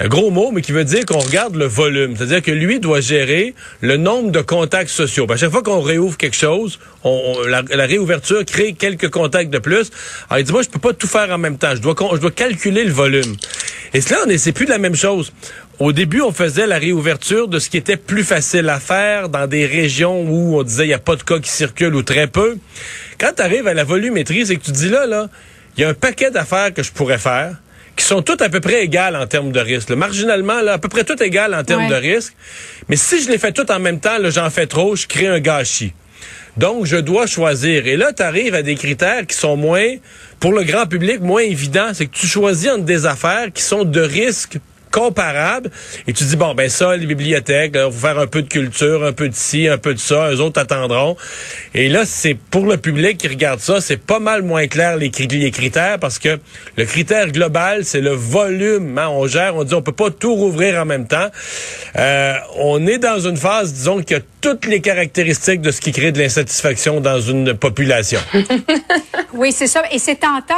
Un 0.00 0.06
gros 0.06 0.30
mot, 0.30 0.52
mais 0.52 0.62
qui 0.62 0.70
veut 0.70 0.84
dire 0.84 1.04
qu'on 1.04 1.18
regarde 1.18 1.56
le 1.56 1.64
volume. 1.64 2.16
C'est-à-dire 2.16 2.40
que 2.40 2.52
lui 2.52 2.78
doit 2.78 3.00
gérer 3.00 3.54
le 3.80 3.96
nombre 3.96 4.30
de 4.30 4.40
contacts 4.40 4.90
sociaux. 4.90 5.26
À 5.28 5.36
chaque 5.36 5.50
fois 5.50 5.64
qu'on 5.64 5.80
réouvre 5.80 6.16
quelque 6.16 6.36
chose, 6.36 6.78
on, 7.02 7.38
la, 7.48 7.62
réouverture 7.84 8.44
crée 8.44 8.74
quelques 8.74 9.10
contacts 9.10 9.50
de 9.50 9.58
plus. 9.58 9.90
Alors 10.30 10.38
il 10.38 10.44
dit, 10.44 10.52
moi, 10.52 10.62
je 10.62 10.68
peux 10.68 10.78
pas 10.78 10.92
tout 10.92 11.08
faire 11.08 11.30
en 11.32 11.38
même 11.38 11.58
temps. 11.58 11.74
Je 11.74 11.80
dois, 11.80 11.96
je 12.12 12.18
dois 12.18 12.30
calculer 12.30 12.84
le 12.84 12.92
volume. 12.92 13.36
Et 13.92 14.00
cela, 14.00 14.20
c'est 14.38 14.52
plus 14.52 14.66
la 14.66 14.78
même 14.78 14.94
chose. 14.94 15.32
Au 15.80 15.92
début, 15.92 16.20
on 16.20 16.32
faisait 16.32 16.68
la 16.68 16.78
réouverture 16.78 17.48
de 17.48 17.58
ce 17.58 17.68
qui 17.68 17.76
était 17.76 17.96
plus 17.96 18.22
facile 18.22 18.68
à 18.68 18.78
faire 18.78 19.28
dans 19.28 19.48
des 19.48 19.66
régions 19.66 20.22
où 20.22 20.58
on 20.60 20.62
disait 20.62 20.84
il 20.84 20.88
n'y 20.88 20.94
a 20.94 21.00
pas 21.00 21.16
de 21.16 21.24
cas 21.24 21.40
qui 21.40 21.50
circulent 21.50 21.96
ou 21.96 22.02
très 22.02 22.28
peu. 22.28 22.56
Quand 23.18 23.32
tu 23.36 23.42
arrives 23.42 23.66
à 23.66 23.74
la 23.74 23.84
volumétrie, 23.84 24.46
c'est 24.46 24.56
que 24.56 24.64
tu 24.64 24.72
dis 24.72 24.90
là, 24.90 25.06
là, 25.06 25.28
il 25.76 25.80
y 25.80 25.84
a 25.84 25.88
un 25.88 25.94
paquet 25.94 26.30
d'affaires 26.30 26.72
que 26.72 26.84
je 26.84 26.92
pourrais 26.92 27.18
faire 27.18 27.56
qui 27.98 28.04
sont 28.04 28.22
toutes 28.22 28.42
à 28.42 28.48
peu 28.48 28.60
près 28.60 28.84
égales 28.84 29.16
en 29.16 29.26
termes 29.26 29.50
de 29.50 29.58
risque. 29.58 29.90
Marginalement, 29.90 30.60
là, 30.62 30.74
à 30.74 30.78
peu 30.78 30.88
près 30.88 31.02
toutes 31.02 31.20
égales 31.20 31.52
en 31.52 31.64
termes 31.64 31.88
de 31.88 31.94
risque. 31.94 32.32
Mais 32.88 32.94
si 32.94 33.20
je 33.20 33.28
les 33.28 33.38
fais 33.38 33.50
toutes 33.50 33.70
en 33.70 33.80
même 33.80 33.98
temps, 33.98 34.16
j'en 34.30 34.48
fais 34.50 34.66
trop, 34.66 34.94
je 34.94 35.08
crée 35.08 35.26
un 35.26 35.40
gâchis. 35.40 35.92
Donc, 36.56 36.86
je 36.86 36.96
dois 36.96 37.26
choisir. 37.26 37.86
Et 37.88 37.96
là, 37.96 38.12
tu 38.12 38.22
arrives 38.22 38.54
à 38.54 38.62
des 38.62 38.76
critères 38.76 39.26
qui 39.26 39.36
sont 39.36 39.56
moins, 39.56 39.96
pour 40.38 40.52
le 40.52 40.62
grand 40.62 40.86
public, 40.86 41.20
moins 41.20 41.42
évidents. 41.42 41.90
C'est 41.92 42.06
que 42.06 42.16
tu 42.16 42.28
choisis 42.28 42.70
entre 42.70 42.84
des 42.84 43.04
affaires 43.04 43.52
qui 43.52 43.62
sont 43.62 43.84
de 43.84 44.00
risque 44.00 44.58
comparable 44.90 45.70
et 46.06 46.12
tu 46.12 46.24
dis 46.24 46.36
bon 46.36 46.54
ben 46.54 46.68
ça 46.68 46.96
les 46.96 47.06
bibliothèques 47.06 47.74
on 47.76 47.88
va 47.88 48.08
faire 48.08 48.18
un 48.18 48.26
peu 48.26 48.42
de 48.42 48.48
culture 48.48 49.04
un 49.04 49.12
peu 49.12 49.28
de 49.28 49.34
ci 49.34 49.68
un 49.68 49.78
peu 49.78 49.94
de 49.94 49.98
ça 49.98 50.30
eux 50.32 50.40
autres 50.40 50.60
attendront. 50.60 51.16
Et 51.74 51.88
là 51.88 52.04
c'est 52.04 52.34
pour 52.34 52.66
le 52.66 52.76
public 52.76 53.18
qui 53.18 53.28
regarde 53.28 53.60
ça 53.60 53.80
c'est 53.80 53.96
pas 53.96 54.18
mal 54.18 54.42
moins 54.42 54.66
clair 54.66 54.96
les, 54.96 55.10
critères 55.10 55.98
parce 55.98 56.18
que 56.18 56.38
le 56.76 56.84
critère 56.84 57.30
global 57.30 57.84
c'est 57.84 58.00
le 58.00 58.12
volume 58.12 58.98
hein. 58.98 59.08
on 59.08 59.26
gère 59.26 59.56
on 59.56 59.64
dit 59.64 59.74
on 59.74 59.82
peut 59.82 59.92
pas 59.92 60.10
tout 60.10 60.34
rouvrir 60.34 60.80
en 60.80 60.84
même 60.84 61.06
temps. 61.06 61.28
Euh, 61.96 62.34
on 62.56 62.86
est 62.86 62.98
dans 62.98 63.20
une 63.20 63.36
phase 63.36 63.72
disons 63.72 64.02
qui 64.02 64.14
a 64.14 64.20
toutes 64.40 64.66
les 64.66 64.80
caractéristiques 64.80 65.60
de 65.60 65.70
ce 65.70 65.80
qui 65.80 65.92
crée 65.92 66.12
de 66.12 66.18
l'insatisfaction 66.18 67.00
dans 67.00 67.20
une 67.20 67.54
population 67.54 68.20
oui 69.32 69.52
c'est 69.52 69.66
ça 69.66 69.82
et 69.90 69.98
c'est 69.98 70.16
tentant 70.16 70.54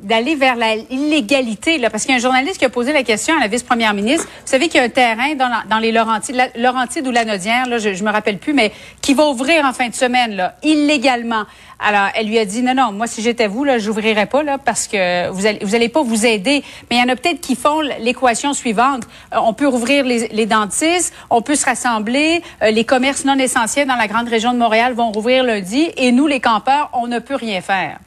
d'aller 0.00 0.34
vers 0.36 0.56
l'illégalité 0.90 1.78
là 1.78 1.90
parce 1.90 2.04
qu'il 2.04 2.12
y 2.12 2.14
a 2.14 2.18
un 2.18 2.22
journaliste 2.22 2.58
qui 2.58 2.64
a 2.64 2.70
posé 2.70 2.92
la 2.92 3.02
question 3.02 3.36
à 3.36 3.40
la 3.40 3.48
vice-première 3.48 3.94
ministre. 3.94 4.26
Vous 4.26 4.50
savez 4.50 4.68
qu'il 4.68 4.76
y 4.76 4.82
a 4.82 4.86
un 4.86 4.88
terrain 4.88 5.34
dans, 5.34 5.50
dans 5.68 5.78
les 5.78 5.92
Laurentides, 5.92 6.36
la, 6.36 6.48
Laurentides 6.56 7.06
ou 7.06 7.10
Lanaudière, 7.10 7.66
là, 7.66 7.78
je, 7.78 7.94
je 7.94 8.04
me 8.04 8.10
rappelle 8.10 8.38
plus, 8.38 8.52
mais 8.52 8.72
qui 9.00 9.14
va 9.14 9.26
ouvrir 9.26 9.64
en 9.64 9.72
fin 9.72 9.88
de 9.88 9.94
semaine, 9.94 10.36
là, 10.36 10.56
illégalement. 10.62 11.44
Alors, 11.82 12.08
elle 12.14 12.26
lui 12.26 12.38
a 12.38 12.44
dit, 12.44 12.62
non, 12.62 12.74
non, 12.74 12.92
moi, 12.92 13.06
si 13.06 13.22
j'étais 13.22 13.46
vous, 13.46 13.64
là, 13.64 13.78
j'ouvrirais 13.78 14.26
pas, 14.26 14.42
là, 14.42 14.58
parce 14.58 14.86
que 14.86 15.30
vous 15.30 15.46
allez, 15.46 15.60
vous 15.62 15.74
allez 15.74 15.88
pas 15.88 16.02
vous 16.02 16.26
aider. 16.26 16.62
Mais 16.90 16.96
il 16.96 17.00
y 17.00 17.02
en 17.02 17.08
a 17.08 17.16
peut-être 17.16 17.40
qui 17.40 17.56
font 17.56 17.80
l'équation 17.80 18.52
suivante. 18.52 19.04
Euh, 19.32 19.38
on 19.42 19.54
peut 19.54 19.66
rouvrir 19.66 20.04
les, 20.04 20.28
les, 20.28 20.46
dentistes, 20.46 21.14
on 21.30 21.40
peut 21.40 21.54
se 21.54 21.64
rassembler, 21.64 22.42
euh, 22.62 22.70
les 22.70 22.84
commerces 22.84 23.24
non 23.24 23.38
essentiels 23.38 23.88
dans 23.88 23.96
la 23.96 24.08
grande 24.08 24.28
région 24.28 24.52
de 24.52 24.58
Montréal 24.58 24.92
vont 24.92 25.10
rouvrir 25.10 25.42
lundi, 25.42 25.90
et 25.96 26.12
nous, 26.12 26.26
les 26.26 26.40
campeurs, 26.40 26.90
on 26.92 27.06
ne 27.06 27.18
peut 27.18 27.36
rien 27.36 27.62
faire. 27.62 27.98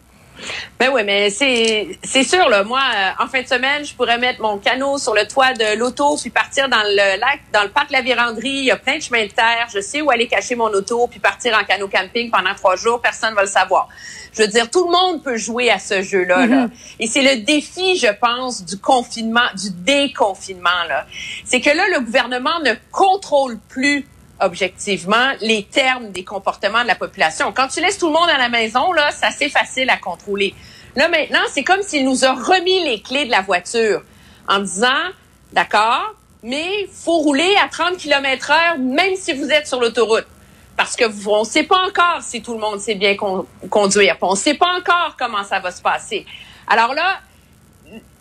Ben 0.80 0.90
oui, 0.94 1.04
mais 1.04 1.30
c'est 1.30 2.24
sûr 2.24 2.50
là. 2.50 2.64
Moi, 2.64 2.80
euh, 2.80 3.24
en 3.24 3.28
fin 3.28 3.42
de 3.42 3.48
semaine, 3.48 3.86
je 3.86 3.94
pourrais 3.94 4.18
mettre 4.18 4.42
mon 4.42 4.58
canot 4.58 4.98
sur 4.98 5.14
le 5.14 5.28
toit 5.28 5.54
de 5.54 5.78
l'auto 5.78 6.18
puis 6.18 6.30
partir 6.30 6.68
dans 6.70 6.82
le 6.84 7.20
lac, 7.20 7.42
dans 7.54 7.64
le 7.64 7.70
parc 7.70 7.92
La 7.92 8.02
Vérandrie. 8.02 8.50
Il 8.50 8.66
y 8.66 8.72
a 8.72 8.76
plein 8.78 8.98
de 8.98 9.02
chemins 9.02 9.26
de 9.26 9.32
terre. 9.32 9.68
Je 9.74 9.80
sais 9.80 10.02
où 10.02 10.10
aller 10.12 10.28
cacher 10.28 10.56
mon 10.56 10.68
auto 10.68 11.08
puis 11.08 11.20
partir 11.20 11.58
en 11.58 11.64
canot 11.64 11.88
camping 11.88 12.30
pendant 12.32 12.54
trois 12.56 12.76
jours. 12.76 13.02
Personne 13.02 13.34
va 13.34 13.42
le 13.42 13.48
savoir. 13.48 13.88
Je 14.34 14.42
veux 14.42 14.48
dire, 14.48 14.70
tout 14.70 14.86
le 14.86 14.92
monde 14.92 15.24
peut 15.24 15.38
jouer 15.38 15.70
à 15.70 15.78
ce 15.78 16.02
jeu-là. 16.02 16.48
là. 16.48 16.68
Et 17.00 17.08
c'est 17.08 17.22
le 17.22 17.42
défi, 17.44 17.98
je 17.98 18.12
pense, 18.12 18.66
du 18.66 18.80
confinement, 18.80 19.48
du 19.56 19.70
déconfinement. 19.70 20.70
là. 20.90 21.06
C'est 21.46 21.62
que 21.62 21.70
là, 21.70 21.84
le 21.94 22.00
gouvernement 22.00 22.60
ne 22.66 22.74
contrôle 22.92 23.60
plus 23.70 24.08
objectivement 24.40 25.32
les 25.42 25.64
termes 25.64 26.12
des 26.12 26.24
comportements 26.24 26.82
de 26.84 26.88
la 26.88 26.96
population. 26.96 27.52
Quand 27.54 27.68
tu 27.68 27.80
laisses 27.82 27.98
tout 27.98 28.08
le 28.08 28.14
monde 28.14 28.30
à 28.30 28.38
la 28.38 28.50
maison, 28.50 28.92
là, 28.94 29.10
c'est 29.12 29.26
assez 29.26 29.50
facile 29.50 29.90
à 29.90 29.98
contrôler. 29.98 30.54
Là, 30.96 31.08
maintenant, 31.08 31.40
c'est 31.52 31.64
comme 31.64 31.82
s'il 31.82 32.06
nous 32.06 32.26
a 32.26 32.34
remis 32.34 32.84
les 32.84 33.02
clés 33.02 33.26
de 33.26 33.32
la 33.32 33.42
voiture 33.42 34.02
en 34.48 34.60
disant, 34.60 34.88
d'accord, 35.52 36.14
mais 36.44 36.88
faut 36.92 37.20
rouler 37.20 37.56
à 37.64 37.68
30 37.70 37.98
km 37.98 38.52
heure 38.52 38.78
même 38.78 39.16
si 39.16 39.34
vous 39.34 39.50
êtes 39.50 39.68
sur 39.68 39.80
l'autoroute. 39.80 40.28
Parce 40.76 40.96
que 40.96 41.06
on 41.30 41.42
ne 41.42 41.46
sait 41.46 41.64
pas 41.64 41.80
encore 41.88 42.22
si 42.22 42.42
tout 42.42 42.54
le 42.54 42.60
monde 42.60 42.80
sait 42.80 42.96
bien 42.96 43.16
con- 43.16 43.46
conduire. 43.70 44.18
On 44.22 44.32
ne 44.32 44.38
sait 44.38 44.56
pas 44.56 44.74
encore 44.78 45.16
comment 45.18 45.44
ça 45.44 45.60
va 45.60 45.72
se 45.72 45.82
passer. 45.82 46.26
Alors 46.68 46.94
là, 46.94 47.20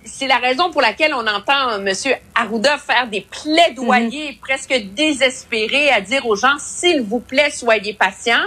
c'est 0.04 0.26
la 0.26 0.36
raison 0.38 0.70
pour 0.70 0.80
laquelle 0.82 1.14
on 1.14 1.26
entend 1.26 1.78
M. 1.84 1.92
Arruda 2.34 2.78
faire 2.78 3.06
des 3.08 3.20
plaidoyers 3.22 4.38
presque 4.42 4.74
désespérés 4.94 5.90
à 5.90 6.00
dire 6.00 6.26
aux 6.26 6.36
gens, 6.36 6.56
s'il 6.58 7.02
vous 7.02 7.20
plaît, 7.20 7.50
soyez 7.50 7.94
patients. 7.94 8.44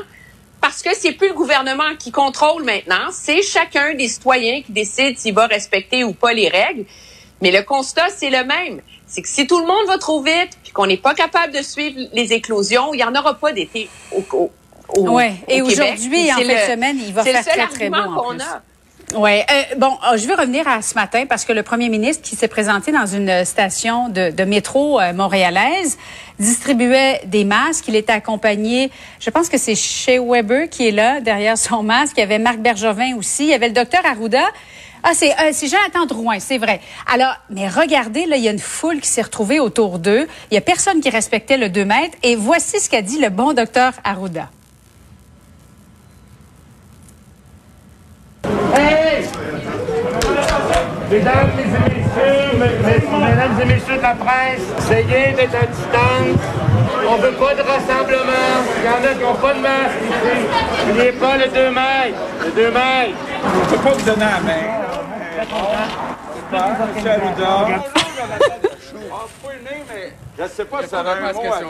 Parce 0.61 0.81
que 0.81 0.95
c'est 0.95 1.11
plus 1.11 1.27
le 1.29 1.33
gouvernement 1.33 1.95
qui 1.99 2.11
contrôle 2.11 2.63
maintenant, 2.63 3.09
c'est 3.11 3.41
chacun 3.43 3.93
des 3.93 4.07
citoyens 4.07 4.61
qui 4.63 4.71
décide 4.71 5.17
s'il 5.19 5.33
va 5.35 5.45
respecter 5.47 6.03
ou 6.03 6.13
pas 6.13 6.33
les 6.33 6.49
règles. 6.49 6.85
Mais 7.41 7.51
le 7.51 7.61
constat, 7.61 8.07
c'est 8.09 8.29
le 8.31 8.43
même. 8.45 8.81
C'est 9.05 9.21
que 9.21 9.27
si 9.27 9.45
tout 9.45 9.59
le 9.59 9.67
monde 9.67 9.85
va 9.87 9.97
trop 9.99 10.23
vite, 10.23 10.57
puis 10.63 10.71
qu'on 10.71 10.87
n'est 10.87 10.97
pas 10.97 11.13
capable 11.13 11.53
de 11.53 11.61
suivre 11.61 11.99
les 12.13 12.33
éclosions, 12.33 12.93
il 12.93 12.97
n'y 12.97 13.03
en 13.03 13.13
aura 13.13 13.35
pas 13.35 13.51
d'été 13.51 13.87
au, 14.11 14.23
au, 14.33 14.51
au- 14.97 15.09
Ouais. 15.11 15.33
Et 15.47 15.61
au 15.61 15.67
Québec. 15.67 15.93
aujourd'hui, 15.93 16.31
en 16.33 16.35
fin 16.37 16.41
de 16.41 16.71
semaine, 16.71 16.97
il 17.05 17.13
va 17.13 17.23
faire 17.33 17.45
très, 17.45 17.67
très 17.67 17.89
beau, 17.89 17.95
en 18.09 18.29
plus. 18.29 18.37
A. 19.13 19.19
Ouais. 19.19 19.45
Euh, 19.49 19.75
bon, 19.77 19.97
euh, 20.11 20.17
je 20.17 20.27
vais 20.27 20.35
revenir 20.35 20.67
à 20.67 20.81
ce 20.81 20.95
matin 20.95 21.25
parce 21.27 21.45
que 21.45 21.53
le 21.53 21.63
premier 21.63 21.89
ministre 21.89 22.23
qui 22.23 22.35
s'est 22.35 22.47
présenté 22.47 22.91
dans 22.91 23.05
une 23.05 23.45
station 23.45 24.09
de, 24.09 24.43
métro 24.43 24.99
euh, 24.99 25.13
montréalaise 25.13 25.97
distribuait 26.39 27.21
des 27.25 27.45
masques. 27.45 27.87
Il 27.87 27.95
était 27.95 28.13
accompagné, 28.13 28.91
je 29.19 29.29
pense 29.29 29.49
que 29.49 29.57
c'est 29.57 29.75
chez 29.75 30.19
Weber 30.19 30.69
qui 30.69 30.87
est 30.87 30.91
là 30.91 31.21
derrière 31.21 31.57
son 31.57 31.83
masque. 31.83 32.13
Il 32.17 32.21
y 32.21 32.23
avait 32.23 32.39
Marc 32.39 32.59
Bergevin 32.59 33.15
aussi. 33.17 33.43
Il 33.43 33.49
y 33.49 33.53
avait 33.53 33.67
le 33.67 33.73
docteur 33.73 34.05
Arruda. 34.05 34.45
Ah, 35.07 35.11
c'est 35.13 35.31
euh, 35.33 35.51
Jonathan 35.53 36.07
Drouin, 36.07 36.39
c'est 36.39 36.57
vrai. 36.57 36.81
Alors, 37.05 37.35
mais 37.51 37.69
regardez, 37.69 38.25
là, 38.25 38.37
il 38.37 38.43
y 38.43 38.47
a 38.47 38.51
une 38.51 38.57
foule 38.57 38.99
qui 38.99 39.07
s'est 39.07 39.21
retrouvée 39.21 39.59
autour 39.59 39.99
d'eux. 39.99 40.27
Il 40.49 40.55
y 40.55 40.57
a 40.57 40.61
personne 40.61 40.99
qui 40.99 41.11
respectait 41.11 41.57
le 41.57 41.69
2 41.69 41.85
mètres. 41.85 42.17
Et 42.23 42.35
voici 42.35 42.79
ce 42.79 42.89
qu'a 42.89 43.03
dit 43.03 43.19
le 43.19 43.29
bon 43.29 43.53
docteur 43.53 43.93
Arruda. 44.03 44.49
Mesdames 51.11 51.51
et 51.59 51.65
messieurs, 51.65 52.51
me- 52.53 52.59
me- 52.59 53.25
mesdames 53.25 53.61
et 53.61 53.65
messieurs 53.65 53.97
de 53.97 54.01
la 54.01 54.15
presse, 54.15 54.61
essayez 54.79 55.33
d'être 55.33 55.55
à 55.55 55.65
distance. 55.65 56.41
On 57.07 57.15
veut 57.17 57.31
pas 57.33 57.53
de 57.53 57.61
rassemblement. 57.61 58.55
Il 58.79 58.85
y 58.85 58.89
en 58.89 59.11
a 59.11 59.13
qui 59.13 59.21
n'ont 59.23 59.35
pas 59.35 59.53
de 59.53 59.59
masque 59.59 60.01
ici. 60.03 60.87
N'oubliez 60.87 61.11
pas 61.13 61.37
le 61.37 61.47
2 61.47 61.69
mètres. 61.69 62.17
Le 62.43 62.51
2 62.51 62.71
mètres. 62.71 63.17
Je 63.43 63.59
ne 63.59 63.65
peux 63.77 63.77
pas 63.83 63.91
vous 63.95 64.05
donner 64.05 64.25
la 64.25 64.39
main. 64.41 64.65
Monsieur 66.95 67.11
Arruda. 67.11 67.81
Je 70.37 70.43
ne 70.43 70.47
sais 70.49 70.65
pas 70.65 70.83
si 70.83 70.89
ça 70.89 71.01
aurait 71.01 71.11
un 71.11 71.33
mot 71.33 71.39
à 71.39 71.59
dire. 71.59 71.67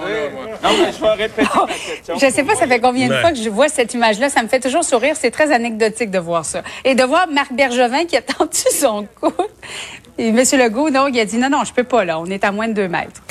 Non, 0.63 0.69
mais 0.79 0.91
je 0.91 1.01
vais 1.01 1.09
répéter 1.11 1.47
ma 1.55 1.73
question. 1.73 2.15
Je 2.17 2.31
sais 2.31 2.43
pas, 2.43 2.55
ça 2.55 2.67
fait 2.67 2.79
combien 2.79 3.07
de 3.07 3.13
fois 3.13 3.31
que 3.31 3.37
je 3.37 3.49
vois 3.49 3.69
cette 3.69 3.93
image-là. 3.93 4.29
Ça 4.29 4.41
me 4.41 4.47
fait 4.47 4.59
toujours 4.59 4.83
sourire. 4.83 5.15
C'est 5.19 5.31
très 5.31 5.51
anecdotique 5.51 6.09
de 6.09 6.19
voir 6.19 6.45
ça. 6.45 6.63
Et 6.83 6.95
de 6.95 7.03
voir 7.03 7.27
Marc 7.27 7.53
Bergevin 7.53 8.05
qui 8.05 8.17
a 8.17 8.21
tendu 8.21 8.57
son 8.71 9.07
cou. 9.21 9.31
Et 10.17 10.29
M. 10.29 10.37
Legault, 10.37 10.89
non, 10.89 11.07
il 11.07 11.19
a 11.19 11.25
dit 11.25 11.37
non, 11.37 11.49
non, 11.49 11.63
je 11.63 11.73
peux 11.73 11.83
pas, 11.83 12.05
là. 12.05 12.19
On 12.19 12.25
est 12.25 12.43
à 12.43 12.51
moins 12.51 12.67
de 12.67 12.73
deux 12.73 12.87
mètres. 12.87 13.21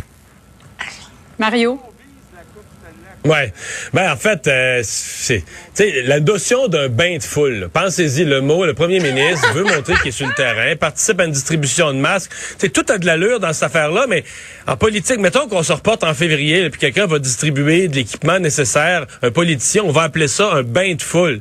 Mario? 1.38 1.80
Ouais. 3.24 3.54
Ben 3.94 4.12
en 4.12 4.16
fait, 4.16 4.46
euh, 4.48 4.82
c'est, 4.84 5.42
la 6.04 6.20
notion 6.20 6.68
d'un 6.68 6.90
bain 6.90 7.16
de 7.16 7.22
foule. 7.22 7.70
Pensez-y, 7.72 8.22
le 8.24 8.42
mot, 8.42 8.66
le 8.66 8.74
premier 8.74 9.00
ministre 9.00 9.50
veut 9.54 9.64
montrer 9.64 9.94
qu'il 9.94 10.08
est 10.08 10.12
sur 10.12 10.26
le 10.26 10.34
terrain, 10.34 10.76
participe 10.76 11.18
à 11.20 11.24
une 11.24 11.32
distribution 11.32 11.94
de 11.94 11.98
masques. 11.98 12.30
C'est 12.58 12.70
tout 12.70 12.84
a 12.92 12.98
de 12.98 13.06
l'allure 13.06 13.40
dans 13.40 13.54
cette 13.54 13.62
affaire-là, 13.62 14.04
mais 14.06 14.24
en 14.66 14.76
politique, 14.76 15.20
mettons 15.20 15.48
qu'on 15.48 15.62
se 15.62 15.72
reporte 15.72 16.04
en 16.04 16.12
février, 16.12 16.68
puis 16.68 16.78
quelqu'un 16.78 17.06
va 17.06 17.18
distribuer 17.18 17.88
de 17.88 17.96
l'équipement 17.96 18.38
nécessaire, 18.38 19.06
un 19.22 19.30
politicien, 19.30 19.82
on 19.84 19.90
va 19.90 20.02
appeler 20.02 20.28
ça 20.28 20.52
un 20.52 20.62
bain 20.62 20.94
de 20.94 21.02
foule. 21.02 21.40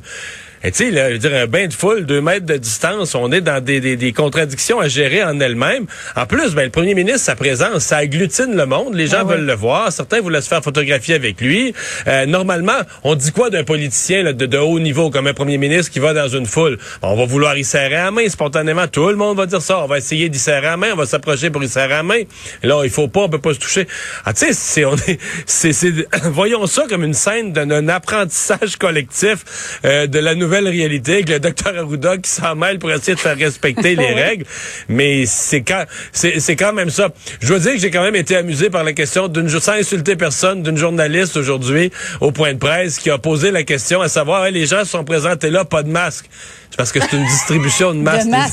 Et 0.66 0.72
tu 0.72 0.84
sais, 0.86 0.90
là, 0.90 1.08
je 1.08 1.12
veux 1.14 1.18
dire, 1.18 1.34
un 1.34 1.46
bain 1.46 1.66
de 1.66 1.74
foule, 1.74 2.06
deux 2.06 2.22
mètres 2.22 2.46
de 2.46 2.56
distance, 2.56 3.14
on 3.14 3.30
est 3.32 3.42
dans 3.42 3.62
des, 3.62 3.80
des, 3.80 3.96
des 3.96 4.12
contradictions 4.14 4.80
à 4.80 4.88
gérer 4.88 5.22
en 5.22 5.38
elles-mêmes. 5.38 5.84
En 6.16 6.24
plus, 6.24 6.54
ben, 6.54 6.64
le 6.64 6.70
premier 6.70 6.94
ministre, 6.94 7.20
sa 7.20 7.36
présence, 7.36 7.84
ça 7.84 7.98
agglutine 7.98 8.56
le 8.56 8.64
monde. 8.64 8.94
Les 8.94 9.06
gens 9.06 9.18
Ah 9.20 9.24
ouais. 9.26 9.36
veulent 9.36 9.44
le 9.44 9.54
voir. 9.54 9.92
Certains 9.92 10.22
voulaient 10.22 10.40
se 10.40 10.48
faire 10.48 10.62
photographier 10.62 11.16
avec 11.16 11.42
lui. 11.42 11.74
Euh, 12.06 12.24
normalement, 12.24 12.78
on 13.02 13.14
dit 13.14 13.30
quoi 13.30 13.50
d'un 13.50 13.62
politicien 13.62 14.22
là, 14.22 14.32
de, 14.32 14.46
de 14.46 14.56
haut 14.56 14.80
niveau, 14.80 15.10
comme 15.10 15.26
un 15.26 15.34
premier 15.34 15.58
ministre 15.58 15.92
qui 15.92 15.98
va 15.98 16.14
dans 16.14 16.28
une 16.28 16.46
foule? 16.46 16.78
On 17.02 17.14
va 17.14 17.26
vouloir 17.26 17.58
y 17.58 17.64
serrer 17.64 17.96
la 17.96 18.10
main 18.10 18.26
spontanément. 18.30 18.86
Tout 18.88 19.08
le 19.08 19.16
monde 19.16 19.36
va 19.36 19.44
dire 19.44 19.60
ça. 19.60 19.80
On 19.80 19.86
va 19.86 19.98
essayer 19.98 20.30
d'y 20.30 20.38
serrer 20.38 20.62
la 20.62 20.76
main. 20.78 20.88
On 20.94 20.96
va 20.96 21.04
s'approcher 21.04 21.50
pour 21.50 21.62
y 21.62 21.68
serrer 21.68 21.88
la 21.88 22.02
main. 22.02 22.22
Là, 22.62 22.80
il 22.84 22.90
faut 22.90 23.08
pas, 23.08 23.20
on 23.20 23.28
peut 23.28 23.38
pas 23.38 23.52
se 23.52 23.58
toucher. 23.58 23.86
Ah, 24.24 24.32
tu 24.32 24.46
sais, 24.46 24.52
c'est, 24.54 24.86
on 24.86 24.96
est, 24.96 25.18
c'est, 25.44 25.74
c'est, 25.74 25.92
voyons 26.24 26.66
ça 26.66 26.84
comme 26.88 27.04
une 27.04 27.12
scène 27.12 27.52
d'un 27.52 27.66
d'un 27.66 27.88
apprentissage 27.88 28.76
collectif 28.76 29.78
euh, 29.84 30.06
de 30.06 30.18
la 30.18 30.34
nouvelle 30.34 30.53
réalité 30.62 31.14
avec 31.14 31.28
le 31.28 31.40
docteur 31.40 31.76
Arruda 31.76 32.18
qui 32.18 32.30
s'en 32.30 32.54
mêle 32.54 32.78
pour 32.78 32.90
essayer 32.92 33.14
de 33.14 33.20
faire 33.20 33.36
respecter 33.36 33.94
les 33.96 34.12
règles. 34.14 34.44
Mais 34.88 35.26
c'est 35.26 35.62
quand, 35.62 35.84
c'est, 36.12 36.40
c'est 36.40 36.56
quand 36.56 36.72
même 36.72 36.90
ça. 36.90 37.08
Je 37.40 37.48
dois 37.48 37.58
dire 37.58 37.72
que 37.72 37.78
j'ai 37.78 37.90
quand 37.90 38.02
même 38.02 38.16
été 38.16 38.36
amusé 38.36 38.70
par 38.70 38.84
la 38.84 38.92
question 38.92 39.28
d'une, 39.28 39.48
sans 39.48 39.72
insulter 39.72 40.16
personne, 40.16 40.62
d'une 40.62 40.76
journaliste 40.76 41.36
aujourd'hui 41.36 41.90
au 42.20 42.30
point 42.32 42.52
de 42.52 42.58
presse 42.58 42.98
qui 42.98 43.10
a 43.10 43.18
posé 43.18 43.50
la 43.50 43.62
question 43.62 44.00
à 44.00 44.08
savoir, 44.08 44.46
Hey, 44.46 44.52
les 44.52 44.66
gens 44.66 44.80
se 44.80 44.90
sont 44.90 45.04
présentés 45.04 45.50
là, 45.50 45.64
pas 45.64 45.82
de 45.82 45.90
masque. 45.90 46.26
C'est 46.70 46.76
parce 46.76 46.92
que 46.92 47.00
c'est 47.00 47.16
une 47.16 47.24
distribution 47.24 47.94
de 47.94 48.00
masques. 48.00 48.30
Pas. 48.30 48.46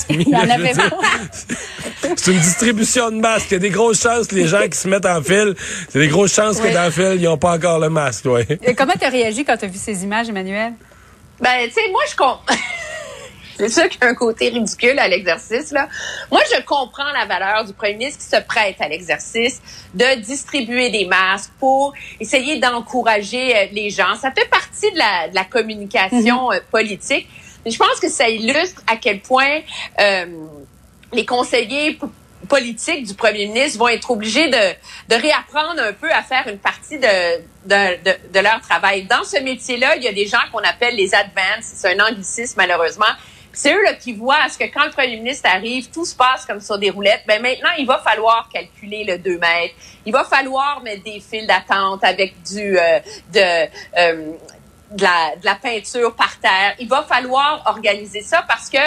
C'est 2.16 2.32
une 2.32 2.40
distribution 2.40 3.10
de 3.12 3.18
masques. 3.18 3.48
Il 3.52 3.54
y 3.54 3.56
a 3.56 3.60
des 3.60 3.70
grosses 3.70 4.02
chances 4.02 4.28
que 4.28 4.36
les 4.36 4.48
gens 4.48 4.68
qui 4.70 4.78
se 4.78 4.88
mettent 4.88 5.06
en 5.06 5.22
file, 5.22 5.56
c'est 5.90 6.00
des 6.00 6.08
grosses 6.08 6.34
chances 6.34 6.60
que 6.60 6.74
dans 6.74 6.86
le 6.86 6.92
fil, 6.92 7.16
ils 7.16 7.24
n'ont 7.24 7.38
pas 7.38 7.56
encore 7.56 7.80
le 7.80 7.90
masque. 7.90 8.26
Ouais. 8.26 8.46
Et 8.64 8.76
comment 8.76 8.94
tu 9.00 9.06
as 9.06 9.10
réagi 9.10 9.46
quand 9.46 9.58
tu 9.58 9.66
as 9.66 9.68
vu 9.68 9.78
ces 9.78 10.04
images, 10.04 10.30
Emmanuel? 10.30 10.74
Ben, 11.42 11.68
tu 11.68 11.74
sais, 11.74 11.90
moi, 11.90 12.02
je 12.08 12.16
comprends. 12.16 12.42
C'est 13.58 13.70
sûr 13.70 13.90
qu'il 13.90 14.02
y 14.02 14.06
a 14.06 14.08
un 14.08 14.16
côté 14.16 14.50
ridicule 14.50 14.98
à 14.98 15.08
l'exercice, 15.08 15.72
là. 15.72 15.88
Moi, 16.32 16.42
je 16.52 16.62
comprends 16.62 17.12
la 17.14 17.26
valeur 17.26 17.66
du 17.66 17.74
premier 17.74 17.94
ministre 17.94 18.20
qui 18.20 18.26
se 18.26 18.42
prête 18.42 18.80
à 18.80 18.88
l'exercice 18.88 19.62
de 19.94 20.20
distribuer 20.20 20.90
des 20.90 21.06
masques 21.06 21.52
pour 21.60 21.94
essayer 22.20 22.60
d'encourager 22.60 23.56
euh, 23.56 23.66
les 23.72 23.90
gens. 23.90 24.16
Ça 24.20 24.32
fait 24.32 24.50
partie 24.50 24.92
de 24.92 24.98
la, 24.98 25.28
de 25.30 25.36
la 25.36 25.44
communication 25.44 26.52
euh, 26.52 26.60
politique. 26.72 27.28
Mais 27.66 27.72
je 27.72 27.78
pense 27.78 28.00
que 28.00 28.10
ça 28.10 28.30
illustre 28.30 28.82
à 28.88 28.96
quel 28.96 29.20
point 29.20 29.60
euh, 30.00 30.26
les 31.14 31.26
conseillers 31.26 32.00
p- 32.52 32.62
politiques 32.62 33.08
du 33.08 33.14
premier 33.16 33.48
ministre 33.48 33.80
vont 33.80 33.88
être 33.88 34.12
obligés 34.12 34.48
de, 34.50 35.16
de 35.16 35.22
réapprendre 35.22 35.82
un 35.82 35.94
peu 35.94 36.12
à 36.12 36.22
faire 36.22 36.48
une 36.48 36.58
partie 36.60 36.98
de, 36.98 37.40
de, 37.66 37.98
de, 38.34 38.40
leur 38.40 38.62
travail. 38.62 39.04
Dans 39.06 39.24
ce 39.24 39.40
métier-là, 39.40 39.96
il 39.96 40.04
y 40.04 40.08
a 40.08 40.14
des 40.14 40.28
gens 40.28 40.38
qu'on 40.52 40.60
appelle 40.60 40.96
les 40.96 41.14
advanced. 41.16 41.64
C'est 41.64 41.98
un 41.98 42.06
anglicisme, 42.06 42.56
malheureusement. 42.58 43.06
C'est 43.54 43.74
eux 43.74 43.84
là, 43.84 43.94
qui 43.94 44.14
voient 44.14 44.44
à 44.46 44.50
ce 44.50 44.58
que 44.58 44.64
quand 44.66 44.86
le 44.86 44.92
premier 44.92 45.18
ministre 45.18 45.50
arrive, 45.54 45.90
tout 45.92 46.06
se 46.06 46.16
passe 46.16 46.46
comme 46.46 46.62
sur 46.62 46.78
des 46.78 46.90
roulettes. 46.90 47.24
Ben 47.28 47.42
maintenant, 47.42 47.70
il 47.78 47.86
va 47.86 47.98
falloir 48.00 48.48
calculer 48.54 49.04
le 49.04 49.18
2 49.18 49.38
mètres. 49.40 49.76
Il 50.06 50.14
va 50.14 50.24
falloir 50.24 50.82
mettre 50.84 51.04
des 51.04 51.20
files 51.20 51.48
d'attente 51.48 52.04
avec 52.04 52.34
du 52.44 52.78
euh, 52.80 53.00
de 53.34 53.68
euh, 53.98 54.32
de 54.92 55.04
la, 55.04 55.36
de 55.40 55.46
la 55.46 55.56
peinture 55.56 56.16
par 56.16 56.38
terre. 56.40 56.76
Il 56.80 56.88
va 56.90 57.04
falloir 57.04 57.64
organiser 57.66 58.22
ça 58.22 58.44
parce 58.48 58.70
que, 58.70 58.78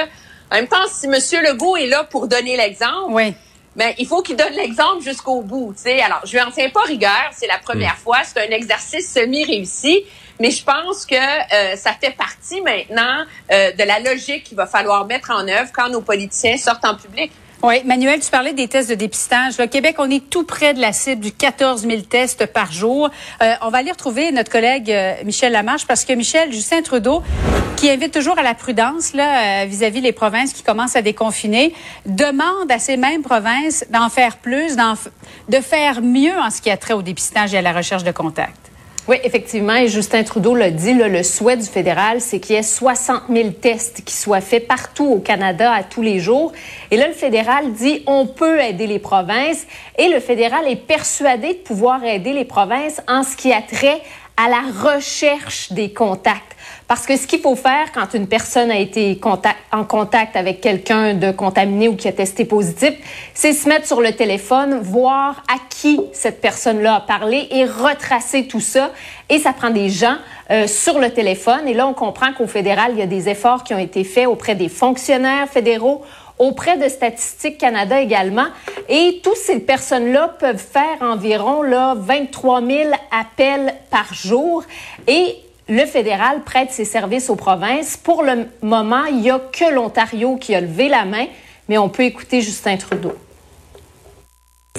en 0.50 0.56
même 0.56 0.68
temps, 0.68 0.87
si 0.88 1.06
M. 1.06 1.14
Legault 1.44 1.76
est 1.76 1.87
là 1.87 2.04
pour 2.04 2.26
donner 2.28 2.56
l'exemple, 2.56 3.11
Oui. 3.11 3.35
Ben, 3.76 3.92
il 3.98 4.06
faut 4.06 4.22
qu'il 4.22 4.36
donne 4.36 4.52
l'exemple 4.52 5.02
jusqu'au 5.02 5.40
bout. 5.42 5.72
tu 5.76 5.82
sais. 5.82 6.00
Alors, 6.00 6.20
je 6.24 6.32
lui 6.32 6.40
en 6.40 6.50
tiens 6.50 6.70
pas 6.70 6.82
rigueur, 6.82 7.30
c'est 7.32 7.46
la 7.46 7.58
première 7.58 7.96
fois, 7.96 8.18
c'est 8.24 8.38
un 8.38 8.50
exercice 8.50 9.12
semi-réussi, 9.12 10.04
mais 10.40 10.50
je 10.50 10.64
pense 10.64 11.06
que 11.06 11.14
euh, 11.14 11.76
ça 11.76 11.92
fait 11.92 12.16
partie 12.16 12.60
maintenant 12.60 13.24
euh, 13.50 13.72
de 13.72 13.82
la 13.82 14.00
logique 14.00 14.44
qu'il 14.44 14.56
va 14.56 14.66
falloir 14.66 15.06
mettre 15.06 15.30
en 15.30 15.46
œuvre 15.48 15.70
quand 15.72 15.88
nos 15.88 16.02
politiciens 16.02 16.56
sortent 16.56 16.84
en 16.84 16.96
public. 16.96 17.32
Oui, 17.66 17.76
Manuel, 17.87 18.21
tu 18.21 18.30
parlais 18.30 18.52
des 18.52 18.68
tests 18.68 18.90
de 18.90 18.94
dépistage. 18.94 19.59
Au 19.59 19.66
Québec, 19.66 19.97
on 19.97 20.11
est 20.11 20.28
tout 20.28 20.44
près 20.44 20.75
de 20.75 20.83
la 20.83 20.92
cible 20.92 21.23
du 21.23 21.33
14 21.33 21.80
000 21.80 22.02
tests 22.02 22.44
par 22.44 22.71
jour. 22.71 23.09
Euh, 23.40 23.54
on 23.62 23.71
va 23.71 23.78
aller 23.78 23.90
retrouver 23.90 24.30
notre 24.33 24.52
collègue 24.52 24.90
euh, 24.90 25.14
Michel 25.25 25.52
Lamarche 25.52 25.87
parce 25.87 26.04
que 26.04 26.12
Michel, 26.12 26.52
Justin 26.52 26.83
Trudeau, 26.83 27.23
qui 27.78 27.88
invite 27.88 28.12
toujours 28.12 28.38
à 28.38 28.42
la 28.42 28.52
prudence 28.52 29.14
là 29.14 29.62
euh, 29.62 29.64
vis-à-vis 29.64 30.02
les 30.02 30.12
provinces 30.12 30.52
qui 30.52 30.62
commencent 30.62 30.94
à 30.94 31.00
déconfiner, 31.00 31.73
demande 32.04 32.71
à 32.71 32.78
ces 32.78 32.99
mêmes 32.99 33.23
provinces 33.23 33.87
d'en 33.88 34.11
faire 34.11 34.37
plus, 34.37 34.76
de 35.49 35.61
faire 35.62 36.02
mieux 36.02 36.38
en 36.38 36.50
ce 36.50 36.61
qui 36.61 36.68
a 36.68 36.76
trait 36.76 36.92
au 36.92 37.00
dépistage 37.00 37.54
et 37.54 37.56
à 37.56 37.62
la 37.62 37.73
recherche 37.73 38.04
de 38.04 38.12
contacts. 38.12 38.63
Oui, 39.06 39.16
effectivement, 39.23 39.75
et 39.75 39.88
Justin 39.88 40.23
Trudeau 40.23 40.54
l'a 40.54 40.70
dit, 40.70 40.94
le 40.94 41.23
souhait 41.23 41.58
du 41.58 41.66
fédéral, 41.66 42.23
c'est 42.23 42.40
qu'il 42.40 42.56
y 42.56 42.58
ait 42.58 42.62
60 42.62 43.25
000 43.28 43.50
tests 43.50 44.02
qui 44.02 44.14
soient 44.14 44.40
faits 44.40 44.66
partout 44.66 45.04
au 45.04 45.18
Canada 45.18 45.70
à 45.70 45.82
tous 45.82 46.00
les 46.00 46.20
jours. 46.20 46.52
Et 46.90 46.96
là, 46.96 47.06
le 47.08 47.12
fédéral 47.12 47.75
dit, 47.75 48.02
on 48.06 48.26
peut 48.26 48.58
aider 48.61 48.87
les 48.87 48.99
provinces, 48.99 49.66
et 49.99 50.08
le 50.08 50.20
fédéral 50.20 50.66
est 50.66 50.76
persuadé 50.76 51.49
de 51.49 51.58
pouvoir 51.58 52.02
aider 52.02 52.32
les 52.32 52.46
provinces 52.46 53.02
en 53.06 53.25
ce 53.25 53.37
qui 53.37 53.52
a 53.52 53.61
trait 53.61 54.00
à 54.42 54.49
la 54.49 54.62
recherche 54.90 55.70
des 55.70 55.92
contacts. 55.92 56.53
Parce 56.94 57.06
que 57.06 57.16
ce 57.16 57.26
qu'il 57.26 57.40
faut 57.40 57.56
faire 57.56 57.90
quand 57.92 58.14
une 58.14 58.28
personne 58.28 58.70
a 58.70 58.78
été 58.78 59.20
en 59.72 59.82
contact 59.82 60.36
avec 60.36 60.60
quelqu'un 60.60 61.14
de 61.14 61.32
contaminé 61.32 61.88
ou 61.88 61.96
qui 61.96 62.06
a 62.06 62.12
testé 62.12 62.44
positif, 62.44 62.92
c'est 63.34 63.52
se 63.52 63.68
mettre 63.68 63.84
sur 63.84 64.00
le 64.00 64.12
téléphone, 64.12 64.78
voir 64.80 65.42
à 65.52 65.56
qui 65.70 66.00
cette 66.12 66.40
personne-là 66.40 66.94
a 66.94 67.00
parlé 67.00 67.48
et 67.50 67.64
retracer 67.64 68.46
tout 68.46 68.60
ça. 68.60 68.92
Et 69.28 69.40
ça 69.40 69.52
prend 69.52 69.70
des 69.70 69.88
gens 69.88 70.18
euh, 70.52 70.68
sur 70.68 71.00
le 71.00 71.10
téléphone. 71.10 71.66
Et 71.66 71.74
là, 71.74 71.88
on 71.88 71.94
comprend 71.94 72.32
qu'au 72.32 72.46
fédéral, 72.46 72.92
il 72.92 73.00
y 73.00 73.02
a 73.02 73.06
des 73.06 73.28
efforts 73.28 73.64
qui 73.64 73.74
ont 73.74 73.78
été 73.78 74.04
faits 74.04 74.28
auprès 74.28 74.54
des 74.54 74.68
fonctionnaires 74.68 75.48
fédéraux, 75.48 76.04
auprès 76.38 76.78
de 76.78 76.88
Statistique 76.88 77.58
Canada 77.58 78.00
également. 78.00 78.46
Et 78.88 79.20
toutes 79.24 79.34
ces 79.34 79.58
personnes-là 79.58 80.36
peuvent 80.38 80.64
faire 80.64 80.98
environ 81.00 81.62
là, 81.62 81.94
23 81.96 82.64
000 82.64 82.90
appels 83.10 83.74
par 83.90 84.14
jour. 84.14 84.62
Et 85.08 85.38
le 85.68 85.87
fédéral 85.87 86.42
prête 86.44 86.71
ses 86.71 86.85
services 86.85 87.30
aux 87.30 87.37
provinces. 87.37 87.97
Pour 87.97 88.23
le 88.23 88.47
moment, 88.62 89.04
il 89.06 89.21
n'y 89.21 89.30
a 89.30 89.38
que 89.38 89.73
l'Ontario 89.73 90.37
qui 90.37 90.54
a 90.54 90.61
levé 90.61 90.88
la 90.88 91.04
main, 91.04 91.26
mais 91.68 91.78
on 91.78 91.88
peut 91.88 92.04
écouter 92.04 92.40
Justin 92.40 92.76
Trudeau. 92.76 93.14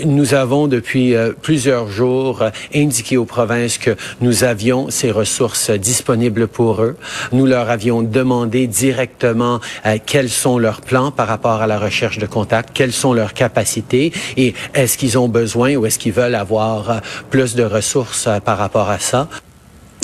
Nous 0.04 0.34
avons 0.34 0.68
depuis 0.68 1.15
euh, 1.15 1.32
plusieurs 1.32 1.88
jours 1.88 2.42
euh, 2.42 2.50
indiqué 2.75 3.15
aux 3.15 3.24
provinces 3.24 3.77
que 3.77 3.96
nous 4.20 4.44
avions 4.44 4.89
ces 4.89 5.10
ressources 5.10 5.70
disponibles 5.70 6.50
pour 6.50 6.82
eux. 6.82 6.98
Nous 7.32 7.46
leur 7.46 7.70
avions 7.70 8.01
demandé 8.01 8.68
directement 8.68 9.62
euh, 9.86 9.98
quels 10.06 10.30
sont 10.30 10.60
leurs 10.60 10.82
plans 10.82 11.12
par 11.12 11.30
rapport 11.30 11.62
à 11.62 11.68
la 11.68 11.80
recherche 11.80 12.18
de 12.18 12.25
contacts, 12.25 12.72
quelles 12.74 12.92
sont 12.92 13.13
leurs 13.13 13.34
capacités 13.34 14.12
et 14.36 14.54
est-ce 14.74 14.98
qu'ils 14.98 15.18
ont 15.18 15.30
besoin 15.30 15.75
ou 15.77 15.86
est-ce 15.86 15.98
qu'ils 15.98 16.12
veulent 16.12 16.36
avoir 16.36 17.00
plus 17.30 17.56
de 17.56 17.63
ressources 17.63 18.27
par 18.44 18.58
rapport 18.58 18.89
à 18.89 19.00
ça. 19.00 19.30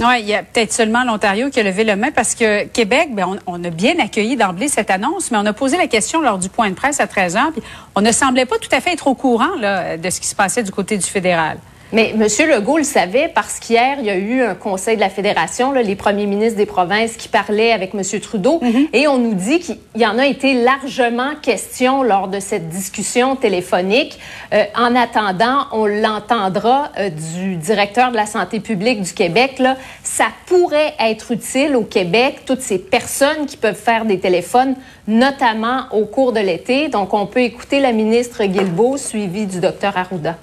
Oui, 0.03 0.21
il 0.21 0.27
y 0.29 0.33
a 0.33 0.41
peut-être 0.41 0.73
seulement 0.73 1.03
l'Ontario 1.03 1.51
qui 1.51 1.59
a 1.59 1.63
levé 1.63 1.83
le 1.83 1.95
main 1.95 2.09
parce 2.09 2.33
que 2.33 2.65
Québec, 2.65 3.09
ben, 3.11 3.37
on, 3.45 3.63
a 3.63 3.69
bien 3.69 3.99
accueilli 3.99 4.35
d'emblée 4.35 4.67
cette 4.67 4.89
annonce, 4.89 5.29
mais 5.29 5.37
on 5.37 5.45
a 5.45 5.53
posé 5.53 5.77
la 5.77 5.85
question 5.85 6.21
lors 6.21 6.39
du 6.39 6.49
point 6.49 6.69
de 6.69 6.75
presse 6.75 6.99
à 6.99 7.05
13 7.05 7.35
heures, 7.35 7.51
puis 7.51 7.61
on 7.93 8.01
ne 8.01 8.11
semblait 8.11 8.47
pas 8.47 8.57
tout 8.57 8.69
à 8.71 8.81
fait 8.81 8.93
être 8.93 9.05
au 9.05 9.13
courant 9.13 9.55
là, 9.59 9.97
de 9.97 10.09
ce 10.09 10.19
qui 10.19 10.27
se 10.27 10.33
passait 10.33 10.63
du 10.63 10.71
côté 10.71 10.97
du 10.97 11.05
fédéral. 11.05 11.59
Mais 11.93 12.13
M. 12.15 12.25
Legault 12.49 12.77
le 12.77 12.83
savait 12.83 13.29
parce 13.33 13.59
qu'hier, 13.59 13.97
il 13.99 14.05
y 14.05 14.09
a 14.09 14.15
eu 14.15 14.41
un 14.41 14.55
conseil 14.55 14.95
de 14.95 15.01
la 15.01 15.09
Fédération, 15.09 15.73
les 15.73 15.95
premiers 15.95 16.25
ministres 16.25 16.57
des 16.57 16.65
provinces 16.65 17.17
qui 17.17 17.27
parlaient 17.27 17.73
avec 17.73 17.93
M. 17.93 18.01
Trudeau, 18.21 18.59
mhm. 18.61 18.87
et 18.93 19.07
on 19.07 19.17
nous 19.17 19.33
dit 19.33 19.59
qu'il 19.59 19.77
y 19.97 20.05
en 20.05 20.17
a 20.17 20.25
été 20.25 20.53
largement 20.53 21.35
question 21.41 22.03
lors 22.03 22.27
de 22.29 22.39
cette 22.39 22.69
discussion 22.69 23.35
téléphonique. 23.35 24.19
Euh, 24.53 24.63
en 24.75 24.95
attendant, 24.95 25.67
on 25.73 25.85
l'entendra 25.85 26.91
euh, 26.97 27.09
du 27.09 27.55
directeur 27.55 28.11
de 28.11 28.15
la 28.15 28.25
santé 28.25 28.59
publique 28.61 29.01
du 29.01 29.13
Québec. 29.13 29.59
Là, 29.59 29.75
ça 30.03 30.27
pourrait 30.45 30.93
être 30.99 31.31
utile 31.31 31.75
au 31.75 31.83
Québec, 31.83 32.41
toutes 32.45 32.61
ces 32.61 32.79
personnes 32.79 33.45
qui 33.47 33.57
peuvent 33.57 33.75
faire 33.75 34.05
des 34.05 34.19
téléphones, 34.19 34.75
notamment 35.07 35.87
au 35.91 36.05
cours 36.05 36.31
de 36.31 36.39
l'été. 36.39 36.87
Donc, 36.87 37.13
on 37.13 37.25
peut 37.25 37.41
écouter 37.41 37.79
la 37.79 37.91
ministre 37.91 38.45
Guilbeault, 38.45 38.97
suivie 38.97 39.45
du 39.45 39.59
docteur 39.59 39.97
Arruda. 39.97 40.37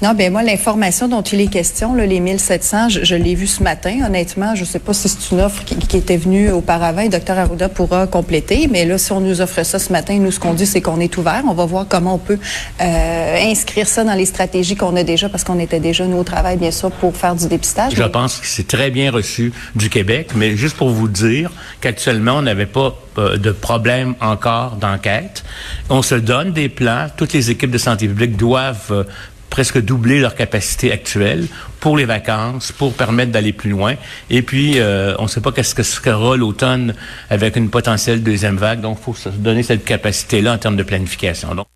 Non, 0.00 0.14
ben 0.14 0.32
moi, 0.32 0.42
l'information 0.42 1.08
dont 1.08 1.22
il 1.22 1.40
est 1.40 1.46
question, 1.46 1.94
les 1.94 2.20
1700, 2.20 2.88
je, 2.88 3.04
je 3.04 3.14
l'ai 3.14 3.34
vu 3.34 3.46
ce 3.46 3.62
matin. 3.62 3.98
Honnêtement, 4.06 4.54
je 4.54 4.60
ne 4.60 4.66
sais 4.66 4.78
pas 4.78 4.92
si 4.92 5.08
c'est 5.08 5.30
une 5.34 5.40
offre 5.40 5.64
qui, 5.64 5.76
qui, 5.76 5.96
était 5.96 6.16
venue 6.16 6.50
auparavant 6.50 7.02
et 7.02 7.08
Dr 7.08 7.38
Arruda 7.38 7.68
pourra 7.68 8.06
compléter. 8.06 8.68
Mais 8.70 8.84
là, 8.84 8.98
si 8.98 9.12
on 9.12 9.20
nous 9.20 9.40
offre 9.40 9.62
ça 9.64 9.78
ce 9.78 9.92
matin, 9.92 10.18
nous, 10.18 10.30
ce 10.30 10.40
qu'on 10.40 10.54
dit, 10.54 10.66
c'est 10.66 10.80
qu'on 10.80 11.00
est 11.00 11.16
ouvert. 11.16 11.42
On 11.48 11.54
va 11.54 11.66
voir 11.66 11.86
comment 11.88 12.14
on 12.14 12.18
peut 12.18 12.38
euh, 12.80 13.50
inscrire 13.50 13.88
ça 13.88 14.04
dans 14.04 14.14
les 14.14 14.26
stratégies 14.26 14.76
qu'on 14.76 14.94
a 14.96 15.02
déjà, 15.02 15.28
parce 15.28 15.44
qu'on 15.44 15.58
était 15.58 15.80
déjà, 15.80 16.04
nous, 16.06 16.18
au 16.18 16.24
travail, 16.24 16.56
bien 16.56 16.70
sûr, 16.70 16.90
pour 16.90 17.16
faire 17.16 17.34
du 17.34 17.46
dépistage. 17.48 17.94
Je 17.94 18.02
pense 18.02 18.38
que 18.38 18.46
c'est 18.46 18.66
très 18.66 18.90
bien 18.90 19.10
reçu 19.10 19.52
du 19.74 19.88
Québec. 19.88 20.30
Mais 20.34 20.56
juste 20.56 20.76
pour 20.76 20.90
vous 20.90 21.08
dire 21.08 21.50
qu'actuellement, 21.80 22.34
on 22.36 22.42
n'avait 22.42 22.66
pas 22.66 22.96
euh, 23.18 23.36
de 23.36 23.50
problème 23.50 24.14
encore 24.20 24.76
d'enquête. 24.76 25.44
On 25.90 26.00
se 26.00 26.14
donne 26.14 26.52
des 26.52 26.70
plans. 26.70 27.08
Toutes 27.16 27.34
les 27.34 27.50
équipes 27.50 27.70
de 27.70 27.78
santé 27.78 28.08
publique 28.08 28.36
doivent 28.36 28.90
euh, 28.90 29.04
presque 29.52 29.78
doubler 29.78 30.18
leur 30.18 30.34
capacité 30.34 30.90
actuelle 30.90 31.46
pour 31.78 31.98
les 31.98 32.06
vacances, 32.06 32.72
pour 32.72 32.94
permettre 32.94 33.32
d'aller 33.32 33.52
plus 33.52 33.68
loin. 33.68 33.96
Et 34.30 34.40
puis, 34.40 34.78
euh, 34.78 35.14
on 35.18 35.24
ne 35.24 35.28
sait 35.28 35.42
pas 35.42 35.52
qu'est-ce 35.52 35.74
que 35.74 35.82
sera 35.82 36.38
l'automne 36.38 36.94
avec 37.28 37.56
une 37.56 37.68
potentielle 37.68 38.22
deuxième 38.22 38.56
vague. 38.56 38.80
Donc, 38.80 38.96
il 38.98 39.04
faut 39.04 39.14
se 39.14 39.28
donner 39.28 39.62
cette 39.62 39.84
capacité-là 39.84 40.54
en 40.54 40.58
termes 40.58 40.76
de 40.76 40.82
planification. 40.82 41.54
Donc, 41.54 41.66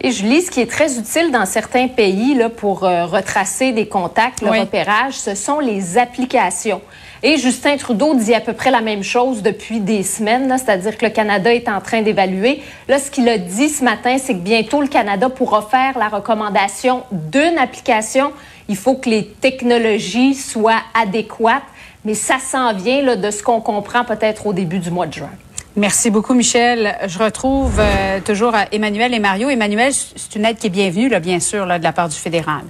et 0.00 0.10
je 0.10 0.24
lis 0.24 0.42
ce 0.42 0.50
qui 0.50 0.60
est 0.60 0.70
très 0.70 0.98
utile 0.98 1.30
dans 1.32 1.46
certains 1.46 1.88
pays 1.88 2.34
là, 2.34 2.48
pour 2.48 2.84
euh, 2.84 3.04
retracer 3.04 3.72
des 3.72 3.86
contacts, 3.86 4.40
le 4.40 4.50
repérage, 4.50 5.14
ce 5.14 5.34
sont 5.34 5.58
les 5.58 5.98
applications. 5.98 6.80
Et 7.28 7.38
Justin 7.38 7.76
Trudeau 7.76 8.14
dit 8.14 8.34
à 8.34 8.40
peu 8.40 8.52
près 8.52 8.70
la 8.70 8.80
même 8.80 9.02
chose 9.02 9.42
depuis 9.42 9.80
des 9.80 10.04
semaines, 10.04 10.56
c'est-à-dire 10.58 10.96
que 10.96 11.06
le 11.06 11.10
Canada 11.10 11.52
est 11.52 11.68
en 11.68 11.80
train 11.80 12.00
d'évaluer. 12.00 12.62
Là, 12.86 13.00
ce 13.00 13.10
qu'il 13.10 13.28
a 13.28 13.36
dit 13.36 13.68
ce 13.68 13.82
matin, 13.82 14.16
c'est 14.16 14.34
que 14.34 14.38
bientôt 14.38 14.80
le 14.80 14.86
Canada 14.86 15.28
pourra 15.28 15.62
faire 15.62 15.98
la 15.98 16.06
recommandation 16.06 17.02
d'une 17.10 17.58
application. 17.58 18.30
Il 18.68 18.76
faut 18.76 18.94
que 18.94 19.10
les 19.10 19.26
technologies 19.26 20.36
soient 20.36 20.82
adéquates, 20.94 21.64
mais 22.04 22.14
ça 22.14 22.38
s'en 22.38 22.72
vient 22.74 23.02
là, 23.02 23.16
de 23.16 23.32
ce 23.32 23.42
qu'on 23.42 23.60
comprend 23.60 24.04
peut-être 24.04 24.46
au 24.46 24.52
début 24.52 24.78
du 24.78 24.92
mois 24.92 25.08
de 25.08 25.14
juin. 25.14 25.30
Merci 25.74 26.10
beaucoup, 26.10 26.34
Michel. 26.34 26.96
Je 27.08 27.18
retrouve 27.18 27.80
euh, 27.80 28.20
toujours 28.20 28.52
Emmanuel 28.70 29.12
et 29.12 29.18
Mario. 29.18 29.50
Emmanuel, 29.50 29.92
c'est 29.92 30.36
une 30.36 30.44
aide 30.44 30.58
qui 30.58 30.68
est 30.68 30.70
bienvenue, 30.70 31.10
bien 31.18 31.40
sûr, 31.40 31.66
de 31.66 31.82
la 31.82 31.92
part 31.92 32.08
du 32.08 32.14
fédéral. 32.14 32.62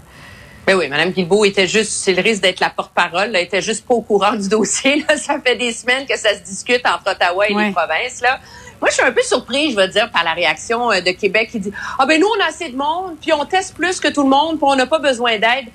Ben 0.67 0.75
oui, 0.75 0.89
Mme 0.89 1.11
Guilbeault 1.11 1.45
était 1.45 1.69
juste, 1.69 1.93
c'est 1.93 2.13
le 2.13 2.21
risque 2.21 2.43
d'être 2.43 2.59
la 2.59 2.71
porte-parole, 2.71 3.31
elle 3.37 3.45
était 3.45 3.63
juste 3.63 3.87
pas 3.87 3.95
au 3.95 4.01
courant 4.01 4.35
du 4.35 4.49
dossier. 4.49 5.05
Là. 5.09 5.17
Ça 5.17 5.41
fait 5.41 5.55
des 5.55 5.73
semaines 5.73 6.07
que 6.07 6.19
ça 6.19 6.35
se 6.35 6.41
discute 6.41 6.85
entre 6.85 7.13
Ottawa 7.13 7.49
et 7.49 7.55
les 7.55 7.71
provinces. 7.71 8.21
Là. 8.21 8.41
Moi, 8.81 8.91
je 8.91 8.95
suis 8.97 9.05
un 9.05 9.13
peu 9.13 9.23
surprise, 9.23 9.71
je 9.71 9.77
veux 9.77 9.87
dire, 9.87 10.11
par 10.11 10.25
la 10.25 10.33
réaction 10.33 10.91
euh, 10.91 11.01
de 11.01 11.13
Québec 11.13 11.51
qui 11.53 11.61
dit 11.61 11.73
Ah 12.01 12.05
ben 12.07 12.21
nous, 12.21 12.27
on 12.27 12.43
a 12.43 12.49
assez 12.49 12.69
de 12.69 12.77
monde, 12.77 13.17
puis 13.21 13.33
on 13.33 13.45
teste 13.45 13.77
plus 13.77 14.01
que 14.01 14.09
tout 14.09 14.25
le 14.25 14.29
monde, 14.29 14.59
puis 14.59 14.67
on 14.69 14.75
n'a 14.75 14.87
pas 14.87 14.99
besoin 14.99 15.39
d'aide. 15.39 15.67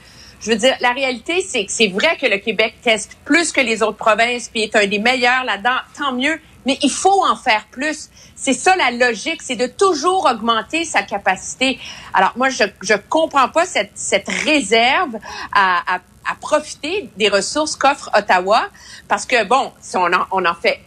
Je 0.41 0.49
veux 0.51 0.57
dire, 0.57 0.75
la 0.81 0.91
réalité, 0.91 1.41
c'est 1.41 1.65
que 1.65 1.71
c'est 1.71 1.87
vrai 1.87 2.17
que 2.19 2.25
le 2.25 2.37
Québec 2.39 2.73
teste 2.81 3.17
plus 3.23 3.53
que 3.53 3.61
les 3.61 3.81
autres 3.81 3.97
provinces, 3.97 4.49
puis 4.49 4.63
est 4.63 4.75
un 4.75 4.87
des 4.87 4.99
meilleurs 4.99 5.45
là-dedans, 5.45 5.77
tant 5.97 6.11
mieux 6.11 6.37
mais 6.65 6.77
il 6.81 6.91
faut 6.91 7.23
en 7.25 7.35
faire 7.35 7.65
plus. 7.71 8.09
C'est 8.35 8.53
ça 8.53 8.75
la 8.75 8.91
logique, 8.91 9.41
c'est 9.41 9.55
de 9.55 9.67
toujours 9.67 10.25
augmenter 10.25 10.85
sa 10.85 11.03
capacité. 11.03 11.79
Alors 12.13 12.33
moi, 12.35 12.49
je 12.49 12.63
je 12.81 12.93
comprends 12.93 13.49
pas 13.49 13.65
cette 13.65 13.91
cette 13.95 14.29
réserve 14.29 15.17
à, 15.53 15.95
à, 15.95 15.99
à 16.29 16.35
profiter 16.39 17.09
des 17.17 17.29
ressources 17.29 17.75
qu'offre 17.75 18.09
Ottawa, 18.17 18.63
parce 19.07 19.25
que 19.25 19.43
bon, 19.45 19.71
si 19.81 19.97
on 19.97 20.05
en, 20.05 20.25
on 20.31 20.45
en 20.45 20.55
fait 20.55 20.79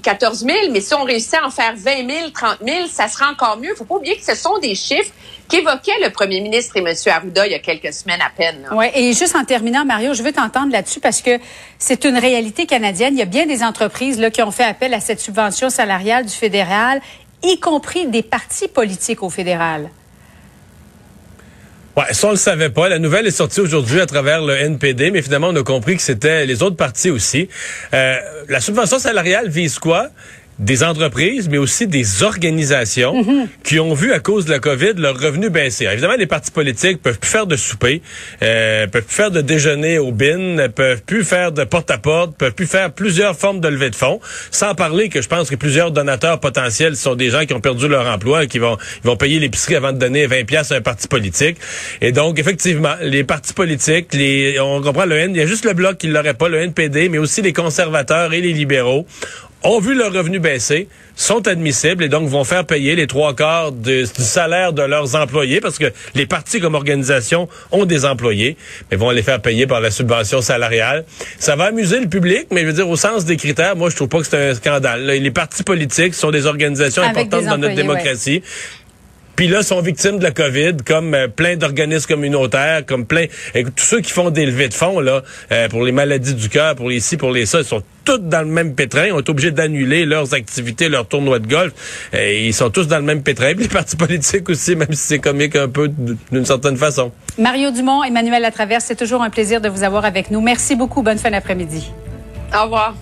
14 0.00 0.40
000, 0.40 0.50
mais 0.70 0.80
si 0.80 0.94
on 0.94 1.04
réussit 1.04 1.34
à 1.34 1.46
en 1.46 1.50
faire 1.50 1.74
20 1.76 2.08
000, 2.08 2.30
30 2.30 2.58
000, 2.64 2.86
ça 2.88 3.08
sera 3.08 3.30
encore 3.30 3.58
mieux. 3.58 3.70
Il 3.70 3.76
faut 3.76 3.84
pas 3.84 3.96
oublier 3.96 4.16
que 4.16 4.24
ce 4.24 4.34
sont 4.34 4.58
des 4.58 4.74
chiffres 4.74 5.12
qu'évoquait 5.48 5.98
le 6.02 6.10
premier 6.10 6.40
ministre 6.40 6.76
et 6.76 6.80
M. 6.80 6.94
Arruda 7.06 7.46
il 7.46 7.52
y 7.52 7.54
a 7.54 7.58
quelques 7.58 7.92
semaines 7.92 8.20
à 8.20 8.30
peine. 8.30 8.68
Oui, 8.72 8.86
et 8.94 9.12
juste 9.12 9.36
en 9.36 9.44
terminant, 9.44 9.84
Mario, 9.84 10.14
je 10.14 10.22
veux 10.22 10.32
t'entendre 10.32 10.72
là-dessus 10.72 11.00
parce 11.00 11.22
que 11.22 11.38
c'est 11.78 12.04
une 12.04 12.18
réalité 12.18 12.66
canadienne. 12.66 13.14
Il 13.14 13.18
y 13.18 13.22
a 13.22 13.26
bien 13.26 13.46
des 13.46 13.62
entreprises 13.62 14.22
qui 14.32 14.42
ont 14.42 14.50
fait 14.50 14.64
appel 14.64 14.92
à 14.94 15.00
cette 15.00 15.20
subvention 15.20 15.70
salariale 15.70 16.26
du 16.26 16.32
fédéral, 16.32 17.00
y 17.42 17.58
compris 17.60 18.06
des 18.06 18.22
partis 18.22 18.68
politiques 18.68 19.22
au 19.22 19.30
fédéral. 19.30 19.90
Ouais, 21.96 22.12
ça, 22.12 22.28
on 22.28 22.30
le 22.32 22.36
savait 22.36 22.68
pas. 22.68 22.90
La 22.90 22.98
nouvelle 22.98 23.26
est 23.26 23.30
sortie 23.30 23.60
aujourd'hui 23.60 24.00
à 24.00 24.06
travers 24.06 24.42
le 24.42 24.54
NPD, 24.54 25.10
mais 25.10 25.22
finalement, 25.22 25.48
on 25.48 25.56
a 25.56 25.62
compris 25.62 25.96
que 25.96 26.02
c'était 26.02 26.44
les 26.44 26.62
autres 26.62 26.76
partis 26.76 27.08
aussi. 27.08 27.48
Euh, 27.94 28.16
la 28.50 28.60
subvention 28.60 28.98
salariale 28.98 29.48
vise 29.48 29.78
quoi? 29.78 30.08
Des 30.58 30.82
entreprises, 30.82 31.48
mais 31.50 31.58
aussi 31.58 31.86
des 31.86 32.22
organisations 32.22 33.14
Mhm. 33.22 33.48
qui 33.62 33.78
ont 33.78 33.92
vu 33.94 34.12
à 34.12 34.20
cause 34.20 34.46
de 34.46 34.50
la 34.52 34.58
COVID 34.58 34.94
leurs 34.96 35.18
revenus 35.20 35.50
baisser. 35.50 35.84
Alors, 35.84 35.92
évidemment, 35.94 36.14
les 36.18 36.26
partis 36.26 36.50
politiques 36.50 37.02
peuvent 37.02 37.18
plus 37.18 37.30
faire 37.30 37.46
de 37.46 37.56
souper, 37.56 38.00
euh, 38.42 38.86
peuvent 38.86 39.02
plus 39.04 39.14
faire 39.14 39.30
de 39.30 39.40
déjeuner 39.42 39.98
au 39.98 40.12
bin, 40.12 40.68
peuvent 40.74 41.02
plus 41.02 41.24
faire 41.24 41.52
de 41.52 41.64
porte-à-porte, 41.64 42.36
peuvent 42.36 42.54
plus 42.54 42.66
faire 42.66 42.90
plusieurs 42.92 43.36
formes 43.36 43.60
de 43.60 43.68
levée 43.68 43.90
de 43.90 43.94
fonds. 43.96 44.20
Sans 44.50 44.74
parler 44.74 45.08
que 45.08 45.20
je 45.20 45.28
pense 45.28 45.50
que 45.50 45.56
plusieurs 45.56 45.90
donateurs 45.90 46.40
potentiels 46.40 46.96
sont 46.96 47.14
des 47.14 47.30
gens 47.30 47.44
qui 47.44 47.52
ont 47.54 47.60
perdu 47.60 47.88
leur 47.88 48.06
emploi 48.06 48.44
et 48.44 48.46
qui 48.46 48.58
vont, 48.58 48.78
ils 49.04 49.06
vont 49.06 49.16
payer 49.16 49.38
l'épicerie 49.38 49.76
avant 49.76 49.92
de 49.92 49.98
donner 49.98 50.26
20 50.26 50.44
pièces 50.46 50.72
à 50.72 50.76
un 50.76 50.80
parti 50.80 51.06
politique. 51.06 51.58
Et 52.00 52.12
donc, 52.12 52.38
effectivement, 52.38 52.94
les 53.02 53.24
partis 53.24 53.52
politiques, 53.52 54.14
les, 54.14 54.58
on 54.60 54.80
comprend 54.80 55.04
le 55.04 55.16
N, 55.16 55.32
il 55.34 55.38
y 55.38 55.42
a 55.42 55.46
juste 55.46 55.64
le 55.64 55.74
bloc 55.74 55.98
qui 55.98 56.06
l'aurait 56.08 56.34
pas, 56.34 56.48
le 56.48 56.60
NPD, 56.60 57.08
mais 57.08 57.18
aussi 57.18 57.42
les 57.42 57.52
conservateurs 57.52 58.32
et 58.32 58.40
les 58.40 58.52
libéraux 58.52 59.06
ont 59.62 59.80
vu 59.80 59.94
leurs 59.94 60.12
revenus 60.12 60.40
baisser, 60.40 60.88
sont 61.16 61.48
admissibles 61.48 62.04
et 62.04 62.08
donc 62.08 62.28
vont 62.28 62.44
faire 62.44 62.64
payer 62.64 62.94
les 62.94 63.06
trois 63.06 63.34
quarts 63.34 63.72
de- 63.72 64.02
du 64.04 64.22
salaire 64.22 64.72
de 64.72 64.82
leurs 64.82 65.16
employés 65.16 65.60
parce 65.60 65.78
que 65.78 65.86
les 66.14 66.26
partis 66.26 66.60
comme 66.60 66.74
organisation 66.74 67.48
ont 67.72 67.84
des 67.84 68.04
employés, 68.04 68.56
mais 68.90 68.96
vont 68.96 69.10
les 69.10 69.22
faire 69.22 69.40
payer 69.40 69.66
par 69.66 69.80
la 69.80 69.90
subvention 69.90 70.40
salariale. 70.40 71.04
Ça 71.38 71.56
va 71.56 71.64
amuser 71.64 71.98
le 72.00 72.08
public, 72.08 72.46
mais 72.52 72.60
je 72.62 72.66
veux 72.66 72.72
dire, 72.74 72.88
au 72.88 72.96
sens 72.96 73.24
des 73.24 73.36
critères, 73.36 73.76
moi, 73.76 73.90
je 73.90 73.96
trouve 73.96 74.08
pas 74.08 74.20
que 74.20 74.26
c'est 74.26 74.50
un 74.50 74.54
scandale. 74.54 75.04
Les 75.06 75.30
partis 75.30 75.62
politiques 75.62 76.14
sont 76.14 76.30
des 76.30 76.46
organisations 76.46 77.02
Avec 77.02 77.16
importantes 77.16 77.40
des 77.44 77.46
dans 77.50 77.58
notre 77.58 77.74
démocratie. 77.74 78.42
Puis 79.36 79.48
là, 79.48 79.62
sont 79.62 79.80
victimes 79.82 80.18
de 80.18 80.24
la 80.24 80.30
COVID, 80.30 80.78
comme 80.86 81.14
euh, 81.14 81.28
plein 81.28 81.56
d'organismes 81.56 82.06
communautaires, 82.06 82.84
comme 82.86 83.04
plein... 83.04 83.26
écoute, 83.54 83.74
tous 83.76 83.84
ceux 83.84 84.00
qui 84.00 84.10
font 84.10 84.30
des 84.30 84.46
levées 84.46 84.68
de 84.68 84.74
fonds, 84.74 84.98
là, 84.98 85.22
euh, 85.52 85.68
pour 85.68 85.84
les 85.84 85.92
maladies 85.92 86.34
du 86.34 86.48
cœur, 86.48 86.74
pour 86.74 86.88
les 86.88 87.00
ci, 87.00 87.18
pour 87.18 87.30
les 87.30 87.44
ça, 87.44 87.58
ils 87.58 87.64
sont 87.64 87.82
tous 88.04 88.18
dans 88.18 88.40
le 88.40 88.46
même 88.46 88.74
pétrin, 88.74 89.12
ont 89.12 89.20
été 89.20 89.30
obligés 89.30 89.50
d'annuler 89.50 90.06
leurs 90.06 90.32
activités, 90.32 90.88
leurs 90.88 91.06
tournois 91.06 91.38
de 91.38 91.46
golf. 91.46 91.72
Ils 92.14 92.54
sont 92.54 92.70
tous 92.70 92.86
dans 92.86 92.96
le 92.98 93.02
même 93.02 93.22
pétrin. 93.22 93.52
Puis 93.52 93.64
les 93.64 93.68
partis 93.68 93.96
politiques 94.06 94.48
aussi, 94.48 94.76
même 94.76 94.92
si 94.92 95.06
c'est 95.08 95.18
comique 95.18 95.56
un 95.56 95.68
peu 95.68 95.88
d'une 95.88 96.46
certaine 96.46 96.76
façon. 96.76 97.12
Mario 97.36 97.72
Dumont, 97.72 98.04
Emmanuel 98.04 98.42
Latraverse, 98.42 98.84
c'est 98.86 98.96
toujours 98.96 99.22
un 99.22 99.30
plaisir 99.30 99.60
de 99.60 99.68
vous 99.68 99.82
avoir 99.82 100.04
avec 100.04 100.30
nous. 100.30 100.40
Merci 100.40 100.76
beaucoup. 100.76 101.02
Bonne 101.02 101.18
fin 101.18 101.30
d'après-midi. 101.30 101.90
Au 102.54 102.62
revoir. 102.64 102.94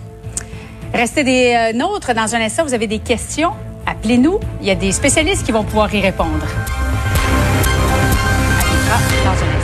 Restez 0.93 1.23
des 1.23 1.53
euh, 1.55 1.77
nôtres. 1.77 2.13
Dans 2.13 2.35
un 2.35 2.41
instant, 2.41 2.63
vous 2.63 2.73
avez 2.73 2.87
des 2.87 2.99
questions? 2.99 3.51
Appelez-nous. 3.85 4.39
Il 4.61 4.67
y 4.67 4.71
a 4.71 4.75
des 4.75 4.91
spécialistes 4.91 5.45
qui 5.45 5.51
vont 5.51 5.63
pouvoir 5.63 5.93
y 5.93 6.01
répondre. 6.01 6.45
Instant. 8.93 9.54